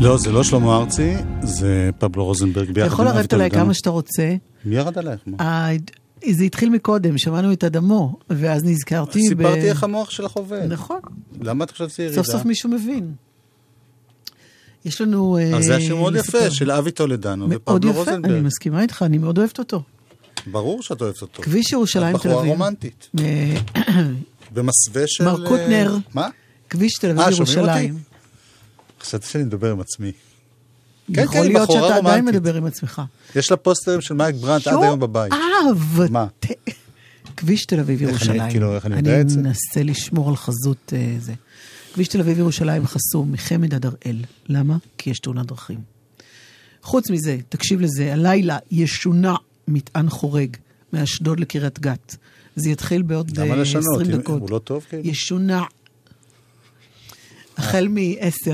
לא, 0.00 0.18
זה 0.18 0.32
לא 0.32 0.44
שלמה 0.44 0.76
ארצי, 0.76 1.14
זה 1.42 1.90
פבלו 1.98 2.24
רוזנברג 2.24 2.64
אתה 2.64 2.72
ביחד 2.72 2.86
עם 2.86 2.92
יכול 2.92 3.04
לרדת 3.04 3.32
עליי. 3.32 3.50
כמה 3.50 3.74
שאתה 3.74 3.90
רוצה. 3.90 4.34
מי 4.64 4.76
ירד 4.76 4.98
עלייך? 4.98 5.20
מה? 5.26 5.44
ה- 5.44 5.76
זה 6.30 6.44
התחיל 6.44 6.70
מקודם, 6.70 7.18
שמענו 7.18 7.52
את 7.52 7.64
אדמו, 7.64 8.16
ואז 8.30 8.64
נזכרתי 8.64 9.18
ב... 9.18 9.28
סיפרתי 9.28 9.68
איך 9.70 9.84
המוח 9.84 10.10
שלך 10.10 10.32
עובד. 10.32 10.66
נכון, 10.68 10.98
למה 11.40 11.64
את 11.64 11.70
חושבת 11.70 11.90
שזה 11.90 12.02
ירידה? 12.02 12.22
סוף 12.22 12.32
סוף 12.32 12.44
מישהו 12.44 12.70
מבין. 12.70 13.12
יש 14.84 15.00
לנו... 15.00 15.38
אז 15.56 15.64
זה 15.64 15.70
אה, 15.72 15.76
היה 15.76 15.86
שיר 15.86 15.96
מאוד. 15.96 16.16
יפה, 16.16 16.50
של 16.50 16.70
אבי 16.70 16.90
טולדנו 16.90 17.46
מאוד 17.48 17.84
ופבלו 17.84 17.90
יפה, 17.90 18.02
אני 18.02 18.16
רוזנברג. 18.16 18.42
מסכימה 18.44 18.82
איתך, 18.82 19.02
אני 19.06 19.18
מאוד 19.18 19.38
אוהבת 19.38 19.58
אותו. 19.58 19.82
ברור 20.46 20.82
שאת 20.82 21.02
אוהבת 21.02 21.22
אותו. 21.22 21.42
כביש 21.42 21.72
ירושלים 21.72 22.16
את 22.16 22.20
תל 22.20 22.28
בחורה 22.28 22.40
אביב. 22.42 22.52
רומנטית. 22.52 23.08
אה, 23.20 23.56
במסווה 24.54 25.02
של... 25.06 25.24
מר 25.24 25.48
קוטנר. 25.48 25.92
אה, 25.94 25.98
מה? 26.14 26.28
כביש 26.70 26.92
תל 27.00 27.10
אביב 27.10 27.20
אה? 27.20 27.30
ירושלים. 27.32 28.07
חשבתי 29.00 29.26
שאני 29.26 29.44
מדבר 29.44 29.72
עם 29.72 29.80
עצמי. 29.80 30.12
כן, 31.14 31.22
יכול 31.22 31.34
כן, 31.34 31.42
היא 31.42 31.52
להיות 31.52 31.70
שאתה 31.72 31.84
עדיין 31.96 32.04
רומנטית. 32.06 32.34
מדבר 32.34 32.54
עם 32.54 32.64
עצמך. 32.66 33.02
יש 33.36 33.50
לה 33.50 33.56
פוסטרים 33.56 34.00
של 34.00 34.14
מייק 34.14 34.36
ברנט 34.36 34.66
עד? 34.66 34.82
היום 34.82 35.00
בבית. 35.00 35.32
אה, 35.32 35.38
מה? 36.10 36.26
כביש 37.36 37.64
תל 37.66 37.80
אביב 37.80 38.00
איך 38.02 38.08
אני- 38.08 38.16
ירושלים. 38.16 38.50
כאילו, 38.50 38.74
איך 38.74 38.86
אני 38.86 38.96
יודע 38.96 39.20
את 39.20 39.28
זה? 39.28 39.38
אני 39.40 39.48
מנסה 39.48 39.82
לשמור 39.82 40.28
על 40.28 40.36
חזות 40.36 40.92
אה, 40.96 41.16
זה. 41.20 41.34
כביש 41.94 42.08
תל 42.08 42.20
אביב 42.20 42.38
ירושלים 42.38 42.86
חסום 42.86 43.32
מחמד 43.32 43.74
עד 43.74 43.86
הראל. 43.86 44.24
למה? 44.48 44.76
כי 44.98 45.10
יש 45.10 45.18
תאונת 45.18 45.46
דרכים. 45.46 45.78
חוץ 46.82 47.10
מזה, 47.10 47.36
תקשיב 47.48 47.80
לזה, 47.80 48.12
הלילה 48.12 48.58
ישונה 48.70 49.34
מטען 49.68 50.08
חורג 50.10 50.56
מאשדוד 50.92 51.40
לקריית 51.40 51.78
גת. 51.78 52.16
זה 52.56 52.70
יתחיל 52.70 53.02
בעוד 53.02 53.38
למה 53.38 53.50
אה, 53.54 53.56
לשנות? 53.60 53.84
20 54.00 54.10
אם- 54.10 54.16
דקות. 54.20 54.40
הוא 54.40 54.50
לא 54.50 54.58
טוב 54.58 54.86
כאילו? 54.88 55.06
ישונה. 55.08 55.62
החל 57.58 57.88
מ-10. 57.88 58.50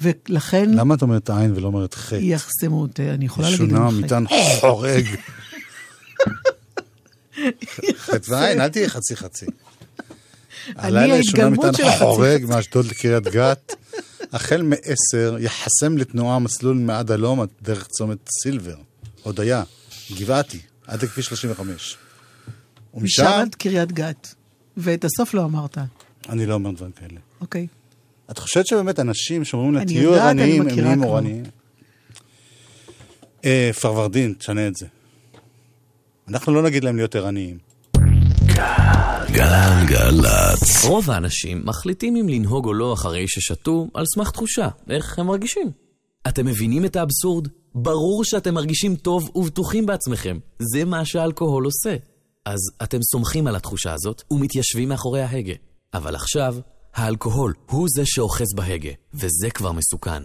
ולכן 0.00 0.70
למה 0.70 0.94
את 0.94 1.02
אומרת 1.02 1.30
עין 1.30 1.52
ולא 1.56 1.66
אומרת 1.66 1.94
חטא? 1.94 2.14
יחסמו 2.20 2.80
אותי, 2.80 3.10
אני 3.10 3.24
יכולה 3.24 3.50
להגיד 3.50 3.68
שונה 3.68 3.78
גם 3.78 3.90
חטא. 3.90 4.04
מטען 4.04 4.24
חורג. 4.60 5.04
חטא 7.96 8.32
ועין, 8.32 8.60
אל 8.60 8.68
תהיה 8.68 8.88
חצי 8.88 9.16
חצי. 9.16 9.46
הלילה 10.76 11.16
ישונה 11.16 11.48
מטען 11.48 11.72
חורג. 11.98 12.44
מאשדוד 12.44 12.86
לקריית 12.86 13.24
גת. 13.24 13.74
החל 14.32 14.62
מ-10 14.62 15.38
יחסם 15.38 15.98
לתנועה 15.98 16.38
מסלול 16.38 16.76
מעד 16.76 17.10
הלום 17.10 17.40
עד 17.40 17.48
דרך 17.62 17.86
צומת 17.86 18.18
סילבר, 18.42 18.76
הודיה, 19.22 19.62
גבעתי, 20.18 20.60
עד 20.86 21.02
לכביש 21.02 21.26
35. 21.26 21.66
משם 21.70 21.98
ומשם, 22.94 23.24
עד 23.24 23.54
קריית 23.54 23.92
גת. 23.92 24.34
ואת 24.76 25.04
הסוף 25.04 25.34
לא 25.34 25.44
אמרת. 25.44 25.78
אני 26.28 26.46
לא 26.46 26.54
אומר 26.54 26.70
דברים 26.70 26.92
כאלה. 26.92 27.20
אוקיי. 27.40 27.66
את 28.30 28.38
חושבת 28.38 28.66
שבאמת 28.66 29.00
אנשים 29.00 29.44
שאומרים 29.44 29.74
לה, 29.74 29.84
תהיו 29.84 30.14
ערניים, 30.14 30.62
הם 30.62 30.68
נהיים 30.68 30.98
כבר." 30.98 31.06
אורניים? 31.08 31.42
אה, 33.44 33.70
פרוורדין, 33.80 34.34
תשנה 34.38 34.68
את 34.68 34.76
זה. 34.76 34.86
אנחנו 36.28 36.54
לא 36.54 36.62
נגיד 36.62 36.84
להם 36.84 36.96
להיות 36.96 37.16
ערניים. 37.16 37.58
גלגלצ. 39.32 40.84
רוב 40.84 41.10
האנשים 41.10 41.62
מחליטים 41.64 42.16
אם 42.16 42.28
לנהוג 42.28 42.66
או 42.66 42.74
לא 42.74 42.92
אחרי 42.92 43.24
ששתו 43.28 43.88
על 43.94 44.04
סמך 44.14 44.30
תחושה, 44.30 44.68
איך 44.90 45.18
הם 45.18 45.26
מרגישים. 45.26 45.70
אתם 46.28 46.46
מבינים 46.46 46.84
את 46.84 46.96
האבסורד? 46.96 47.48
ברור 47.74 48.24
שאתם 48.24 48.54
מרגישים 48.54 48.96
טוב 48.96 49.30
ובטוחים 49.34 49.86
בעצמכם. 49.86 50.38
זה 50.58 50.84
מה 50.84 51.04
שהאלכוהול 51.04 51.64
עושה. 51.64 51.96
אז 52.44 52.58
אתם 52.82 52.98
סומכים 53.02 53.46
על 53.46 53.56
התחושה 53.56 53.92
הזאת 53.92 54.22
ומתיישבים 54.30 54.88
מאחורי 54.88 55.22
ההגה. 55.22 55.54
אבל 55.94 56.14
עכשיו, 56.14 56.56
האלכוהול 56.94 57.52
הוא 57.70 57.86
זה 57.90 58.02
שאוחז 58.04 58.54
בהגה, 58.54 58.90
וזה 59.14 59.50
כבר 59.54 59.72
מסוכן. 59.72 60.22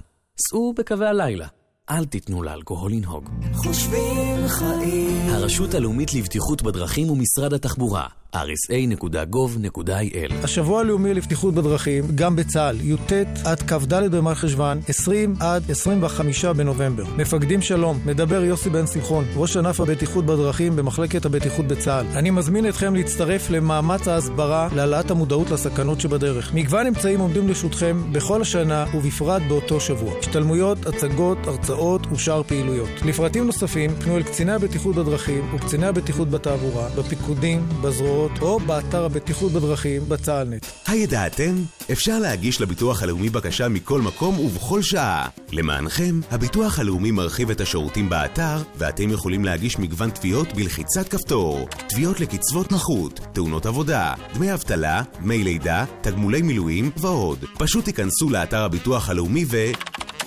סעו 0.49 0.73
בקווי 0.77 1.07
הלילה. 1.07 1.47
אל 1.89 2.05
תיתנו 2.05 2.43
לאלכוהול 2.43 2.91
לנהוג. 2.91 3.29
חושבים 3.53 4.47
חיים 4.47 5.29
הרשות 5.29 5.73
הלאומית 5.73 6.13
לבטיחות 6.13 6.61
בדרכים 6.61 7.09
ומשרד 7.09 7.53
התחבורה, 7.53 8.07
rsa.gov.il 8.35 10.33
השבוע 10.43 10.81
הלאומי 10.81 11.13
לבטיחות 11.13 11.53
בדרכים, 11.53 12.03
גם 12.15 12.35
בצה"ל, 12.35 12.81
י"ט 12.81 13.13
עד 13.45 13.61
כ"ד 13.61 13.93
במרחשוון, 13.93 14.79
20 14.87 15.35
עד 15.39 15.71
25 15.71 16.45
בנובמבר. 16.45 17.03
מפקדים 17.17 17.61
שלום, 17.61 17.99
מדבר 18.05 18.43
יוסי 18.43 18.69
בן 18.69 18.87
שמחון, 18.87 19.25
ראש 19.35 19.57
ענף 19.57 19.79
הבטיחות 19.79 20.25
בדרכים 20.25 20.75
במחלקת 20.75 21.25
הבטיחות 21.25 21.67
בצה"ל. 21.67 22.05
אני 22.15 22.29
מזמין 22.29 22.69
אתכם 22.69 22.95
להצטרף 22.95 23.49
למאמץ 23.49 24.07
ההסברה 24.07 24.69
להעלאת 24.75 25.11
המודעות 25.11 25.51
לסכנות 25.51 26.01
שבדרך. 26.01 26.53
מגוון 26.53 26.87
אמצעים 26.87 27.19
עומדים 27.19 27.47
לרשותכם 27.47 28.01
בכל 28.11 28.41
השנה 28.41 28.85
ובפרט 28.93 29.41
באותו 29.47 29.79
שבוע. 29.79 30.13
השתלמויות, 30.19 30.85
הצגות, 30.85 31.37
הרצאות 31.47 32.11
ושאר 32.11 32.43
פעילויות. 32.43 32.89
לפרטים 33.05 33.45
נוספים, 33.45 33.91
פנו 33.91 34.17
אל 34.17 34.23
קציני 34.23 34.51
הבטיחות 34.51 34.95
בדרכים 34.95 35.55
וקציני 35.55 35.85
הבטיחות 35.85 36.29
בתעבורה, 36.29 36.89
בפיקודים, 36.97 37.65
בזרועות 37.81 38.18
בהודעות 38.19 38.41
או 38.41 38.59
באתר 38.59 39.05
הבטיחות 39.05 39.51
בדרכים 39.51 40.09
בצה"לנט. 40.09 40.65
הידעתם? 40.87 41.55
אפשר 41.91 42.19
להגיש 42.19 42.61
לביטוח 42.61 43.03
הלאומי 43.03 43.29
בקשה 43.29 43.67
מכל 43.67 44.01
מקום 44.01 44.39
ובכל 44.39 44.81
שעה. 44.81 45.29
למענכם, 45.51 46.19
הביטוח 46.31 46.79
הלאומי 46.79 47.11
מרחיב 47.11 47.49
את 47.49 47.61
השירותים 47.61 48.09
באתר, 48.09 48.57
ואתם 48.77 49.09
יכולים 49.09 49.45
להגיש 49.45 49.79
מגוון 49.79 50.09
תביעות 50.09 50.53
בלחיצת 50.53 51.07
כפתור. 51.07 51.67
תביעות 51.89 52.19
לקצבות 52.19 52.71
נכות, 52.71 53.19
תאונות 53.33 53.65
עבודה, 53.65 54.13
דמי 54.33 54.53
אבטלה, 54.53 55.01
דמי 55.21 55.43
לידה, 55.43 55.85
תגמולי 56.01 56.41
מילואים 56.41 56.91
ועוד. 56.97 57.45
פשוט 57.57 57.85
תיכנסו 57.85 58.29
לאתר 58.29 58.63
הביטוח 58.63 59.09
הלאומי 59.09 59.45
ו... 59.47 59.57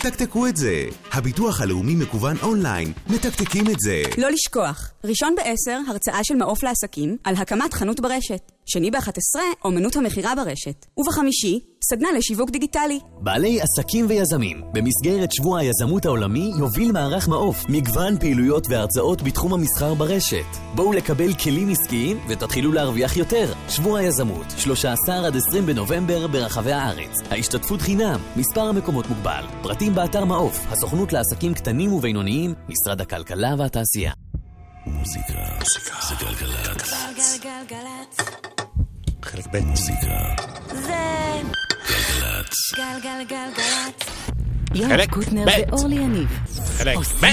תקתקו 0.03 0.47
את 0.47 0.57
זה. 0.57 0.85
הביטוח 1.13 1.61
הלאומי 1.61 1.95
מקוון 1.95 2.37
אונליין. 2.43 2.93
מתקתקים 3.11 3.65
את 3.71 3.81
זה. 3.81 4.03
לא 4.19 4.31
לשכוח, 4.31 4.91
ראשון 5.05 5.35
בעשר, 5.37 5.79
הרצאה 5.89 6.25
של 6.25 6.35
מעוף 6.35 6.63
לעסקים 6.63 7.17
על 7.25 7.35
הקמת 7.37 7.75
חנות 7.75 8.01
ברשת. 8.01 8.53
שני 8.67 8.91
ב-11, 8.91 9.41
אומנות 9.65 9.97
המכירה 9.97 10.35
ברשת. 10.35 10.87
ובחמישי, 10.99 11.61
סדנה 11.91 12.09
לשיווק 12.13 12.51
דיגיטלי. 12.51 13.01
בעלי 13.21 13.61
עסקים 13.61 14.07
ויזמים, 14.09 14.63
במסגרת 14.73 15.33
שבוע 15.33 15.59
היזמות 15.59 16.07
העולמי 16.07 16.53
יוביל 16.59 16.93
מערך 16.93 17.29
מעוף 17.29 17.65
מגוון 17.69 18.19
פעילויות 18.19 18.67
והרצאות 18.71 19.23
בתחום 19.23 19.55
המסחר 19.55 19.95
ברשת. 19.95 20.45
בואו 20.75 20.93
לקבל 20.93 21.35
כלים 21.35 21.69
עסקיים 21.69 22.19
ותתחילו 22.29 22.73
להרוויח 22.73 23.17
יותר. 23.17 23.53
שבוע 23.69 23.99
היזמות, 23.99 24.47
13 24.59 25.27
עד 25.27 25.37
20 25.37 25.67
בנובמבר 25.67 26.27
ברחבי 26.27 26.73
הארץ. 26.73 27.19
ההשתתפות 27.31 27.81
חינם, 27.81 28.21
מספר 28.37 28.61
המקומות 28.69 29.07
מוגבל. 29.09 29.45
פרטים 29.63 29.95
באתר 29.95 30.25
מעוף, 30.25 30.67
הסוכנות 30.71 31.13
לעסקים 31.13 31.55
קטנים 31.55 31.93
ובינוניים, 31.93 32.55
משרד 32.69 33.01
הכלכלה 33.01 33.55
והתעשייה. 33.59 34.13
מוזיקה. 34.87 35.59
זה 36.09 36.15
גלגלצ. 36.21 36.93
גלגלגלגלצ. 37.17 38.17
חלק 39.23 39.47
ב'. 39.53 39.57
מוזיקה. 39.57 40.35
זה 40.69 41.43
גלגלצ. 41.89 42.55
גלגלגלגלצ. 42.77 44.09
יואב 44.75 44.89
חלק 44.91 45.11
קוטנר. 45.11 45.45
ואורלי 45.47 45.95
יניב 45.95 46.29
חלק 46.79 46.97
ב'. 46.99 47.25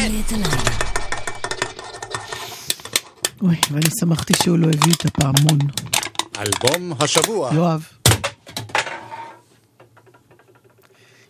אוי, 3.41 3.55
ואני 3.71 3.89
שמחתי 3.99 4.33
שהוא 4.43 4.59
לא 4.59 4.67
הביא 4.67 4.93
את 4.93 5.05
הפעמון. 5.05 5.59
אלבום 6.37 6.93
השבוע. 6.99 7.51
יואב. 7.53 7.87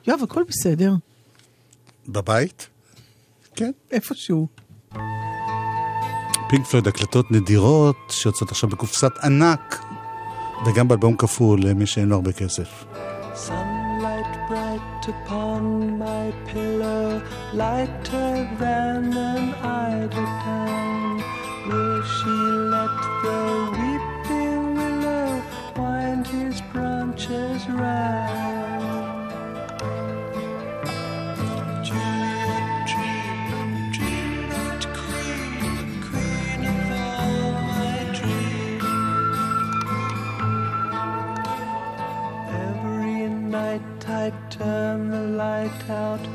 יואב, 0.07 0.19
הכל 0.23 0.43
בסדר. 0.47 0.93
בבית? 2.07 2.67
כן. 3.55 3.71
איפשהו. 3.91 4.47
פינק 6.49 6.65
פלויד 6.65 6.87
הקלטות 6.87 7.31
נדירות 7.31 7.95
שיוצאות 8.09 8.51
עכשיו 8.51 8.69
בקופסת 8.69 9.11
ענק 9.23 9.83
וגם 10.65 10.87
באלבום 10.87 11.15
כפול 11.17 11.59
למי 11.63 11.85
שאין 11.85 12.09
לו 12.09 12.15
הרבה 12.15 12.31
כסף. 12.31 12.85
Sunlight 13.47 14.19
without 45.77 46.28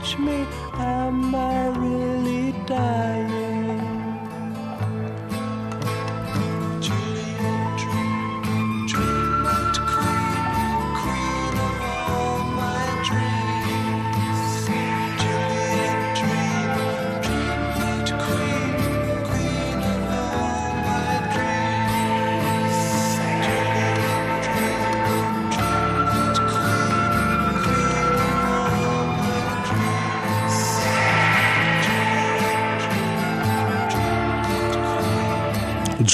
catch 0.00 0.18
me? 0.18 0.46
Am 0.74 1.34
I 1.34 1.68
really 1.68 2.52
dying? 2.66 3.89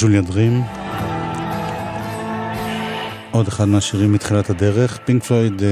ג'וליה 0.01 0.21
דרים. 0.21 0.61
עוד 3.31 3.47
אחד 3.47 3.65
מהשירים 3.65 4.13
מתחילת 4.13 4.49
הדרך. 4.49 4.99
פינק 5.05 5.23
פלויד, 5.23 5.63
אה, 5.63 5.67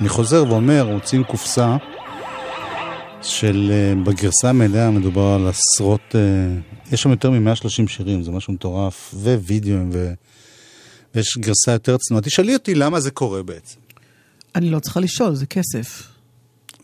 אני 0.00 0.08
חוזר 0.08 0.44
ואומר, 0.48 0.92
הוצאים 0.92 1.24
קופסה 1.24 1.76
של, 3.22 3.72
אה, 3.72 4.04
בגרסה 4.04 4.48
המלאה 4.48 4.90
מדובר 4.90 5.22
על 5.26 5.46
עשרות, 5.48 6.00
אה, 6.14 6.20
יש 6.92 7.02
שם 7.02 7.10
יותר 7.10 7.30
מ-130 7.30 7.88
שירים, 7.88 8.22
זה 8.22 8.30
משהו 8.30 8.52
מטורף, 8.52 9.14
ווידאוים, 9.14 9.90
ו... 9.92 10.12
ויש 11.14 11.38
גרסה 11.38 11.72
יותר 11.72 11.96
צנועה. 11.96 12.22
תשאלי 12.22 12.54
אותי 12.54 12.74
למה 12.74 13.00
זה 13.00 13.10
קורה 13.10 13.42
בעצם. 13.42 13.78
אני 14.54 14.70
לא 14.70 14.78
צריכה 14.78 15.00
לשאול, 15.00 15.34
זה 15.34 15.46
כסף. 15.46 16.02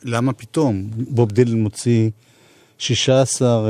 למה 0.03 0.33
פתאום? 0.33 0.91
בוב 0.97 1.33
דילן 1.33 1.61
מוציא 1.61 2.11
16... 2.78 3.68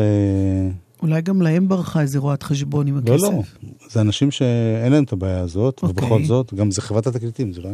אולי 1.02 1.22
גם 1.22 1.42
להם 1.42 1.68
ברחה 1.68 2.00
איזה 2.00 2.18
רואת 2.18 2.42
חשבון 2.42 2.86
עם 2.86 2.98
הכסף. 2.98 3.08
לא, 3.08 3.18
לא. 3.18 3.42
זה 3.90 4.00
אנשים 4.00 4.30
שאין 4.30 4.92
להם 4.92 5.04
את 5.04 5.12
הבעיה 5.12 5.40
הזאת, 5.40 5.80
אוקיי. 5.82 6.04
ובכל 6.04 6.24
זאת, 6.24 6.54
גם 6.54 6.70
זה 6.70 6.82
חברת 6.82 7.06
התקליטים, 7.06 7.52
זה 7.52 7.60
לא... 7.60 7.70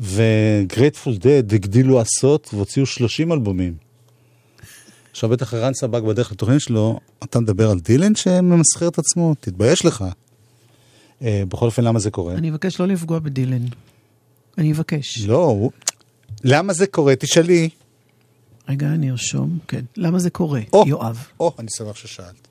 וגרייטפול 0.00 1.16
דד 1.16 1.54
הגדילו 1.54 2.00
עשות 2.00 2.50
והוציאו 2.54 2.86
30 2.86 3.32
אלבומים. 3.32 3.74
עכשיו 5.10 5.30
בטח 5.30 5.54
ערן 5.54 5.74
סבג 5.74 6.00
בדרך 6.00 6.32
לתוכנית 6.32 6.60
שלו, 6.60 7.00
אתה 7.24 7.40
מדבר 7.40 7.70
על 7.70 7.80
דילן 7.80 8.14
שממסחר 8.14 8.88
את 8.88 8.98
עצמו, 8.98 9.34
תתבייש 9.40 9.84
לך. 9.84 10.04
אה, 11.22 11.42
בכל 11.48 11.66
אופן, 11.66 11.84
למה 11.84 11.98
זה 11.98 12.10
קורה? 12.10 12.34
אני 12.34 12.50
אבקש 12.50 12.80
לא 12.80 12.86
לפגוע 12.86 13.18
בדילן. 13.18 13.66
אני 14.58 14.72
אבקש. 14.72 15.20
לא, 15.26 15.70
למה 16.44 16.72
זה 16.72 16.86
קורה? 16.86 17.16
תשאלי. 17.16 17.68
רגע, 18.68 18.86
אני 18.88 19.10
ארשום. 19.10 19.58
כן. 19.68 19.84
למה 19.96 20.18
זה 20.18 20.30
קורה, 20.30 20.60
או, 20.72 20.84
יואב? 20.86 21.26
או, 21.40 21.54
אני 21.58 21.68
שמח 21.76 21.96
ששאלת. 21.96 22.48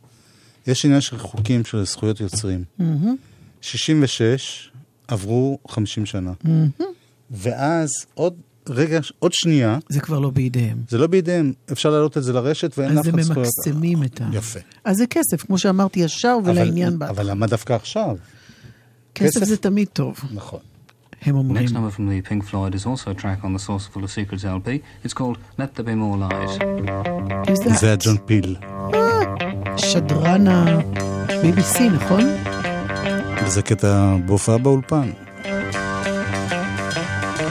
יש 0.67 0.85
עניין 0.85 1.01
של 1.01 1.17
חוקים 1.17 1.65
של 1.65 1.85
זכויות 1.85 2.19
יוצרים. 2.19 2.63
מהמם. 2.79 3.15
66 3.61 4.69
עברו 5.07 5.59
50 5.67 6.05
שנה. 6.05 6.31
מהמם. 6.43 6.69
ואז 7.31 7.89
עוד 8.13 8.33
רגע, 8.69 8.99
עוד 9.19 9.31
שנייה, 9.33 9.77
זה 9.89 9.99
כבר 9.99 10.19
לא 10.19 10.29
בידיהם. 10.29 10.77
זה 10.89 10.97
לא 10.97 11.07
בידיהם, 11.07 11.53
אפשר 11.71 11.89
להעלות 11.89 12.17
את 12.17 12.23
זה 12.23 12.33
לרשת 12.33 12.77
ואין 12.77 12.89
אז 12.91 12.97
לאף 12.97 13.05
הם 13.07 13.19
אחד 13.19 13.23
זכויות. 13.23 13.47
ממקסמים 13.67 14.03
את 14.03 14.21
ה... 14.21 14.29
יפה. 14.33 14.59
אז 14.85 14.97
זה 14.97 15.07
כסף, 15.07 15.41
כמו 15.45 15.57
שאמרתי, 15.57 15.99
ישר 15.99 16.37
ולעניין 16.45 16.87
אבל, 16.87 16.97
בה. 16.97 17.09
אבל 17.09 17.29
למה 17.29 17.47
דווקא 17.47 17.73
עכשיו? 17.73 18.15
כסף 19.15 19.35
כסף- 19.39 19.45
זה 19.45 19.57
תמיד 19.57 19.87
טוב. 19.93 20.17
נכון. 20.33 20.59
הם 21.25 21.35
אומרים. 21.35 21.65
Next 21.65 21.71
number 21.71 21.91
from 21.97 22.05
the 22.09 22.29
Pink 22.29 22.43
Floyd 22.51 22.73
is 22.75 22.85
also 22.85 23.11
a 23.11 23.15
track 23.21 23.39
on 23.43 23.53
the 23.53 23.63
Source 23.67 23.85
Full 23.93 24.03
of 24.03 24.11
Secrets 24.11 24.43
LP. 24.43 24.67
It's 25.05 25.13
called 25.13 25.37
Let 25.59 25.75
There 25.75 25.85
Be 25.85 25.95
More 25.95 26.17
Lies. 26.23 26.63
זה 27.79 27.87
היה 27.87 27.95
ג'ון 27.95 28.17
פיל. 28.25 28.55
שדרן 29.77 30.47
ה-BBC, 30.47 31.81
נכון? 31.93 32.23
וזה 33.45 33.61
קטע 33.61 34.15
בהופעה 34.25 34.57
באולפן. 34.57 35.11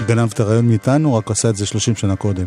גנב 0.06 0.30
את 0.34 0.40
הרעיון 0.40 0.68
מאיתנו, 0.68 1.14
רק 1.14 1.30
עשה 1.30 1.50
את 1.50 1.56
זה 1.56 1.66
30 1.66 1.96
שנה 1.96 2.16
קודם. 2.16 2.46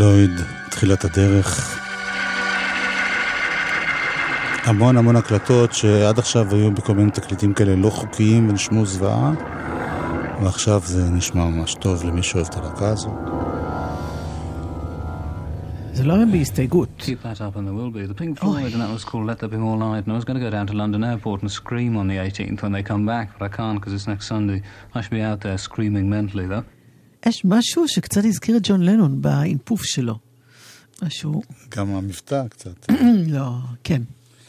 פלויד, 0.00 0.40
תחילת 0.70 1.04
הדרך. 1.04 1.78
המון 4.64 4.96
המון 4.96 5.16
הקלטות 5.16 5.72
שעד 5.72 6.18
עכשיו 6.18 6.54
היו 6.54 6.70
בכל 6.70 6.94
מיני 6.94 7.10
תקליטים 7.10 7.54
כאלה 7.54 7.76
לא 7.76 7.90
חוקיים 7.90 8.48
ונשמעו 8.48 8.86
זוועה, 8.86 9.32
ועכשיו 10.42 10.80
זה 10.84 11.10
נשמע 11.10 11.44
ממש 11.44 11.74
טוב 11.74 12.04
למי 12.04 12.22
שאוהב 12.22 12.46
את 12.46 12.56
הלהקה 12.56 12.88
הזאת. 12.88 13.12
זה 15.92 16.04
לא 16.04 16.14
היה 16.14 16.26
בהסתייגות. 16.26 16.88
Keep 16.98 17.26
that 17.26 17.40
up 17.40 17.56
and 17.56 17.66
there 17.66 17.74
will 17.74 17.92
be. 17.92 18.14
The 18.14 18.22
Pink 18.22 18.38
Floyd 18.38 18.72
and 18.72 18.80
that 18.80 18.92
was 18.98 19.04
called 19.04 19.26
Let 19.26 19.38
There 19.38 19.48
Be 19.48 19.56
More 19.56 19.76
Light. 19.76 20.04
And 20.06 20.12
I 20.12 20.16
was 20.20 20.24
going 20.24 20.38
to 20.40 20.44
go 20.46 20.50
down 20.56 20.66
to 20.66 20.74
London 20.82 21.04
Airport 21.04 21.42
and 21.42 21.50
scream 21.60 21.92
on 22.00 22.06
the 22.12 22.18
18th 22.26 22.62
when 22.62 22.72
they 22.72 22.84
come 22.92 23.04
back, 23.14 23.26
but 23.34 23.42
I 23.48 23.50
can't 23.58 23.76
because 23.78 23.92
it's 23.96 24.08
next 24.12 24.26
Sunday. 24.34 24.62
I 24.94 25.00
should 25.02 25.16
be 25.20 25.24
out 25.30 25.40
there 25.44 25.58
screaming 25.68 26.06
mentally 26.16 26.46
though. 26.54 26.64
יש 27.26 27.44
משהו 27.44 27.88
שקצת 27.88 28.24
הזכיר 28.24 28.56
את 28.56 28.62
ג'ון 28.64 28.82
לנון 28.82 29.22
באינפוף 29.22 29.82
שלו. 29.84 30.18
משהו... 31.02 31.42
גם 31.70 31.94
המבטא 31.94 32.48
קצת. 32.48 32.90
לא, 33.34 33.50
כן, 33.84 34.02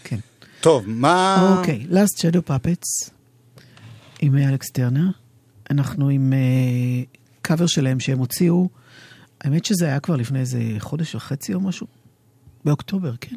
כן. 0.04 0.20
טוב, 0.62 0.84
מה... 0.88 1.56
אוקיי, 1.58 1.88
Last 1.90 2.18
Shadow 2.20 2.50
Puppets 2.50 3.12
עם 4.20 4.38
אלכס 4.38 4.70
טרנר. 4.70 5.10
אנחנו 5.70 6.10
עם 6.10 6.34
קאבר 7.42 7.68
שלהם 7.68 8.00
שהם 8.00 8.20
הוציאו, 8.20 8.70
האמת 9.42 9.66
שזה 9.66 9.86
היה 9.86 10.00
כבר 10.00 10.16
לפני 10.16 10.40
איזה 10.40 10.60
חודש 10.80 11.16
וחצי 11.16 11.54
או 11.54 11.60
משהו. 11.60 11.88
באוקטובר, 12.66 13.14
כן. 13.22 13.36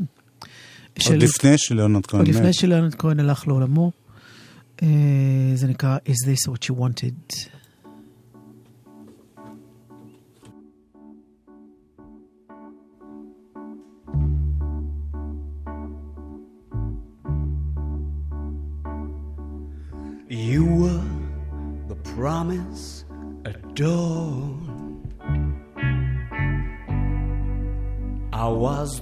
עוד 1.06 1.22
לפני 1.22 1.58
שלאונרד 1.58 2.06
כהן 2.06 2.20
עוד. 2.20 2.28
לפני 2.28 2.52
שלאונרד 2.52 2.94
כהן 2.94 3.20
הלך 3.20 3.48
לעולמו. 3.48 3.92
אה, 4.82 4.88
זה 5.54 5.66
נקרא 5.66 5.98
Is 6.06 6.26
This 6.26 6.50
What 6.50 6.70
You 6.70 6.78
Wanted. 6.78 7.48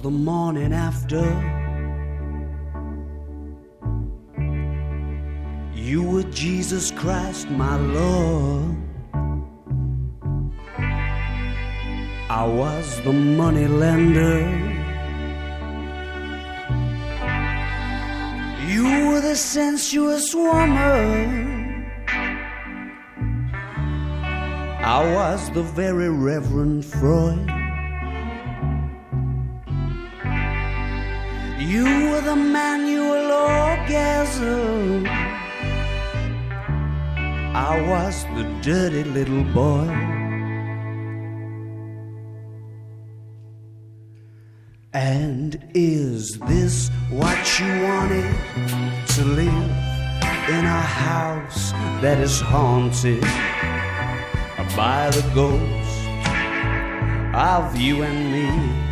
The 0.03 0.11
morning 0.11 0.73
after. 0.73 1.23
You 5.73 6.03
were 6.03 6.23
Jesus 6.23 6.91
Christ, 6.91 7.49
my 7.49 7.77
Lord. 7.77 8.75
I 12.29 12.45
was 12.45 13.01
the 13.03 13.13
money 13.13 13.65
lender. 13.65 14.41
You 18.67 19.07
were 19.07 19.21
the 19.21 19.37
sensuous 19.37 20.35
woman. 20.35 21.85
I 24.83 24.99
was 25.15 25.49
the 25.51 25.63
very 25.63 26.09
Reverend 26.09 26.83
Freud. 26.83 27.52
You 31.73 31.85
were 31.85 32.21
the 32.21 32.35
manual 32.35 33.31
orgasm. 33.31 35.07
I 37.71 37.81
was 37.89 38.25
the 38.35 38.43
dirty 38.61 39.03
little 39.03 39.43
boy. 39.55 39.89
And 44.93 45.67
is 45.73 46.37
this 46.41 46.89
what 47.09 47.59
you 47.59 47.65
wanted 47.89 48.35
to 49.15 49.25
live 49.25 49.71
in 50.55 50.65
a 50.65 50.83
house 51.09 51.71
that 52.03 52.19
is 52.19 52.39
haunted 52.39 53.23
by 54.77 55.09
the 55.09 55.25
ghost 55.33 56.05
of 57.33 57.75
you 57.75 58.03
and 58.03 58.31
me? 58.31 58.82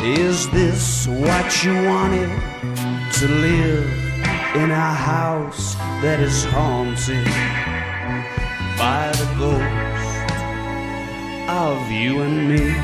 Is 0.00 0.48
this 0.50 1.08
what 1.08 1.64
you 1.64 1.74
wanted 1.74 2.30
to 3.14 3.26
live 3.26 3.84
in 4.54 4.70
a 4.70 4.94
house 4.94 5.74
that 6.02 6.20
is 6.20 6.44
haunted 6.44 7.24
by 8.78 9.10
the 9.18 9.26
ghost 9.36 10.30
of 11.50 11.90
you 11.90 12.22
and 12.22 12.48
me? 12.48 12.76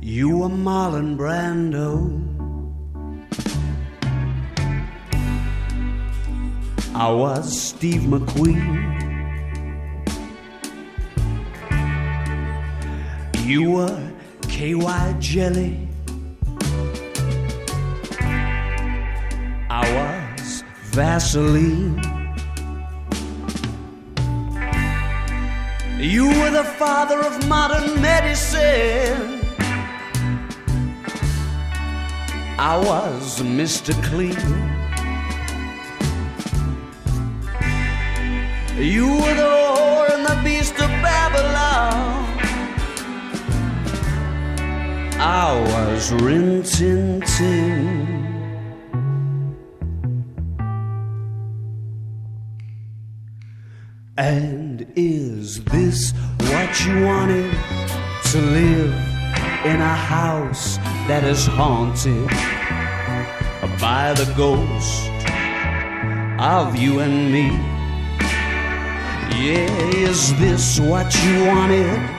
You 0.00 0.38
were 0.38 0.48
Marlon 0.48 1.18
Brando. 1.18 2.22
I 6.94 7.10
was 7.10 7.60
Steve 7.60 8.02
McQueen. 8.02 9.11
You 13.52 13.70
were 13.70 14.12
KY 14.48 15.16
Jelly. 15.18 15.76
I 19.68 19.82
was 19.98 20.64
Vaseline. 20.84 22.00
You 25.98 26.28
were 26.28 26.50
the 26.50 26.64
father 26.78 27.18
of 27.20 27.46
modern 27.46 28.00
medicine. 28.00 29.44
I 32.58 32.74
was 32.78 33.42
Mr. 33.42 33.92
Clean. 34.02 34.32
You 38.78 39.08
were 39.08 39.34
the 39.34 39.71
I 45.24 45.54
was 45.54 46.12
Rin 46.14 46.64
Tin 46.64 47.20
Tin. 47.20 48.18
And 54.16 54.84
is 54.96 55.62
this 55.62 56.10
what 56.50 56.84
you 56.84 57.04
wanted 57.04 57.52
to 58.32 58.40
live 58.40 58.92
in 59.64 59.80
a 59.80 59.94
house 59.94 60.78
that 61.06 61.22
is 61.22 61.46
haunted 61.46 62.26
by 63.80 64.14
the 64.14 64.26
ghost 64.36 65.08
of 66.40 66.74
you 66.74 66.98
and 66.98 67.30
me? 67.32 67.46
Yeah, 69.38 69.70
is 70.02 70.36
this 70.40 70.80
what 70.80 71.14
you 71.24 71.46
wanted 71.46 72.10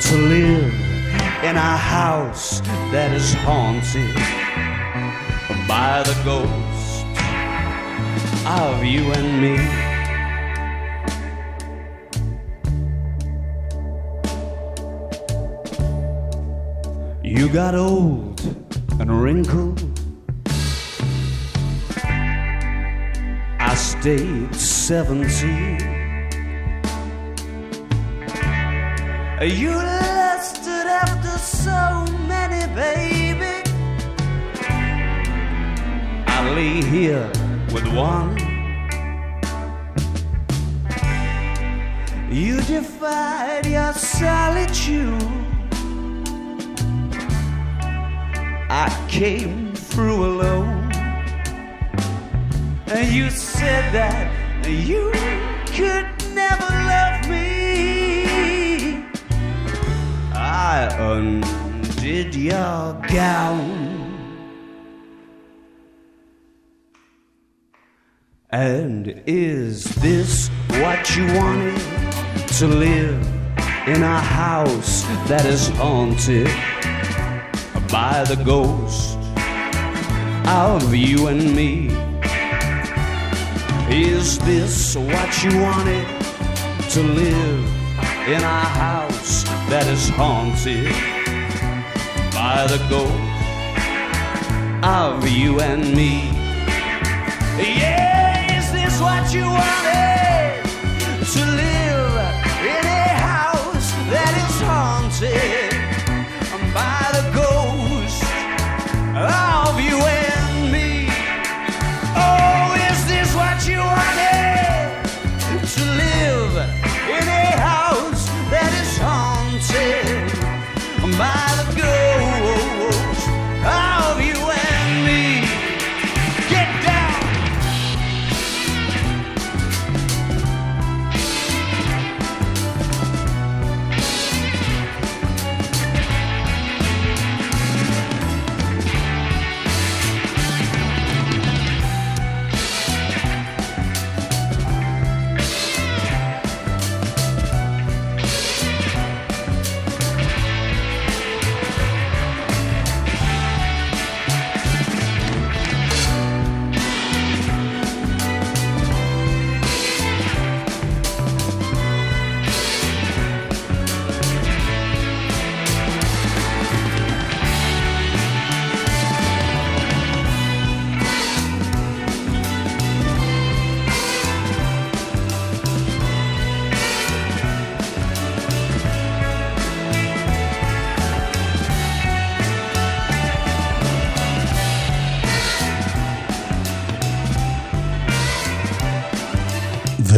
to 0.00 0.16
live 0.16 0.85
in 1.42 1.56
a 1.56 1.76
house 1.76 2.60
that 2.92 3.12
is 3.12 3.34
haunted 3.34 4.14
by 5.68 6.02
the 6.02 6.16
ghost 6.24 7.06
of 8.46 8.84
you 8.84 9.12
and 9.12 9.40
me? 9.42 9.86
You 17.22 17.48
got 17.48 17.74
old 17.74 18.40
and 19.00 19.22
wrinkled. 19.22 19.82
I 23.58 23.74
stayed 23.74 24.54
17. 24.54 25.96
You 29.42 29.74
lusted 29.74 30.75
after 31.02 31.36
so 31.38 31.80
many, 32.26 32.62
baby. 32.74 33.56
I 36.26 36.38
lay 36.54 36.82
here 36.96 37.28
with 37.74 37.86
one. 37.94 38.36
You 42.30 42.60
defied 42.62 43.66
your 43.66 43.92
solitude. 43.92 45.22
I 48.68 48.88
came 49.08 49.74
through 49.74 50.24
alone. 50.32 50.92
And 52.88 53.06
you 53.12 53.30
said 53.30 53.84
that 53.92 54.26
you 54.68 55.12
could 55.76 56.15
I 60.76 60.84
undid 61.14 62.34
your 62.34 62.92
gown. 63.08 63.62
And 68.50 69.22
is 69.26 69.84
this 70.06 70.48
what 70.80 71.16
you 71.16 71.26
wanted 71.34 71.80
to 72.58 72.66
live 72.66 73.20
in 73.86 74.02
a 74.02 74.20
house 74.20 75.02
that 75.28 75.46
is 75.46 75.68
haunted? 75.80 76.50
by 77.90 78.24
the 78.24 78.36
ghost 78.44 79.16
of 80.46 80.94
you 80.94 81.28
and 81.28 81.54
me. 81.54 81.88
Is 83.88 84.38
this 84.40 84.96
what 84.96 85.44
you 85.44 85.60
wanted 85.60 86.06
to 86.90 87.02
live 87.02 87.64
in 88.26 88.42
a 88.42 88.60
house 88.82 89.45
that 89.68 89.86
is 89.88 90.08
haunted 90.10 90.86
by 92.32 92.66
the 92.68 92.78
ghost 92.88 93.12
of 94.84 95.28
you 95.28 95.60
and 95.60 95.82
me? 95.94 96.30
Yeah, 97.58 98.56
is 98.56 98.70
this 98.70 99.00
what 99.00 99.32
you 99.34 99.42
wanted 99.42 100.62
to 101.34 101.42
live 101.62 102.14
in 102.62 102.84
a 102.86 103.08
house 103.18 103.90
that 104.12 104.32
is 104.46 104.60
haunted 104.62 105.65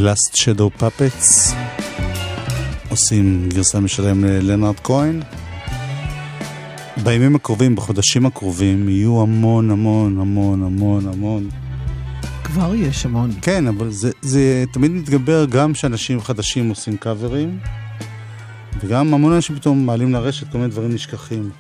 Last 0.09 0.37
Shadow 0.37 0.83
Puppets 0.83 1.53
עושים 2.89 3.49
גרסה 3.49 3.81
משלם 3.81 4.25
ללנארד 4.25 4.81
כהן. 4.81 5.23
בימים 7.03 7.37
הקרובים, 7.37 7.77
בחודשים 7.77 8.27
הקרובים, 8.27 8.89
יהיו 8.89 9.23
המון 9.23 9.71
המון 9.71 10.21
המון 10.21 10.63
המון 10.63 11.07
המון. 11.09 11.49
כבר 12.45 12.75
יש 12.75 13.05
המון. 13.05 13.31
כן, 13.43 13.67
אבל 13.67 13.91
זה, 13.91 14.11
זה 14.23 14.65
תמיד 14.73 14.91
מתגבר 14.91 15.45
גם 15.45 15.75
שאנשים 15.75 16.21
חדשים 16.21 16.69
עושים 16.69 16.97
קאברים, 16.97 17.59
וגם 18.81 19.15
המון 19.15 19.33
אנשים 19.33 19.57
פתאום 19.57 19.87
מעלים 19.87 20.13
לרשת 20.13 20.53
כל 20.53 20.59
מיני 20.59 20.71
דברים 20.71 20.95
נשכחים. 20.95 21.51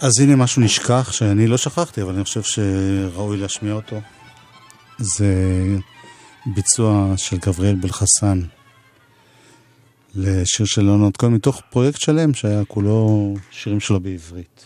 אז 0.00 0.20
הנה 0.20 0.36
משהו 0.36 0.62
נשכח 0.62 1.12
שאני 1.12 1.46
לא 1.46 1.56
שכחתי, 1.56 2.02
אבל 2.02 2.14
אני 2.14 2.24
חושב 2.24 2.42
שראוי 2.42 3.36
להשמיע 3.36 3.72
אותו. 3.72 4.00
זה 4.98 5.34
ביצוע 6.54 7.14
של 7.16 7.36
גבריאל 7.36 7.74
בלחסן 7.74 8.40
לשיר 10.14 10.66
של 10.66 10.82
ליאונרד 10.82 11.16
כהן 11.16 11.32
מתוך 11.32 11.62
פרויקט 11.70 12.00
שלם 12.00 12.34
שהיה 12.34 12.64
כולו 12.64 13.34
שירים 13.50 13.80
שלו 13.80 14.00
בעברית. 14.00 14.64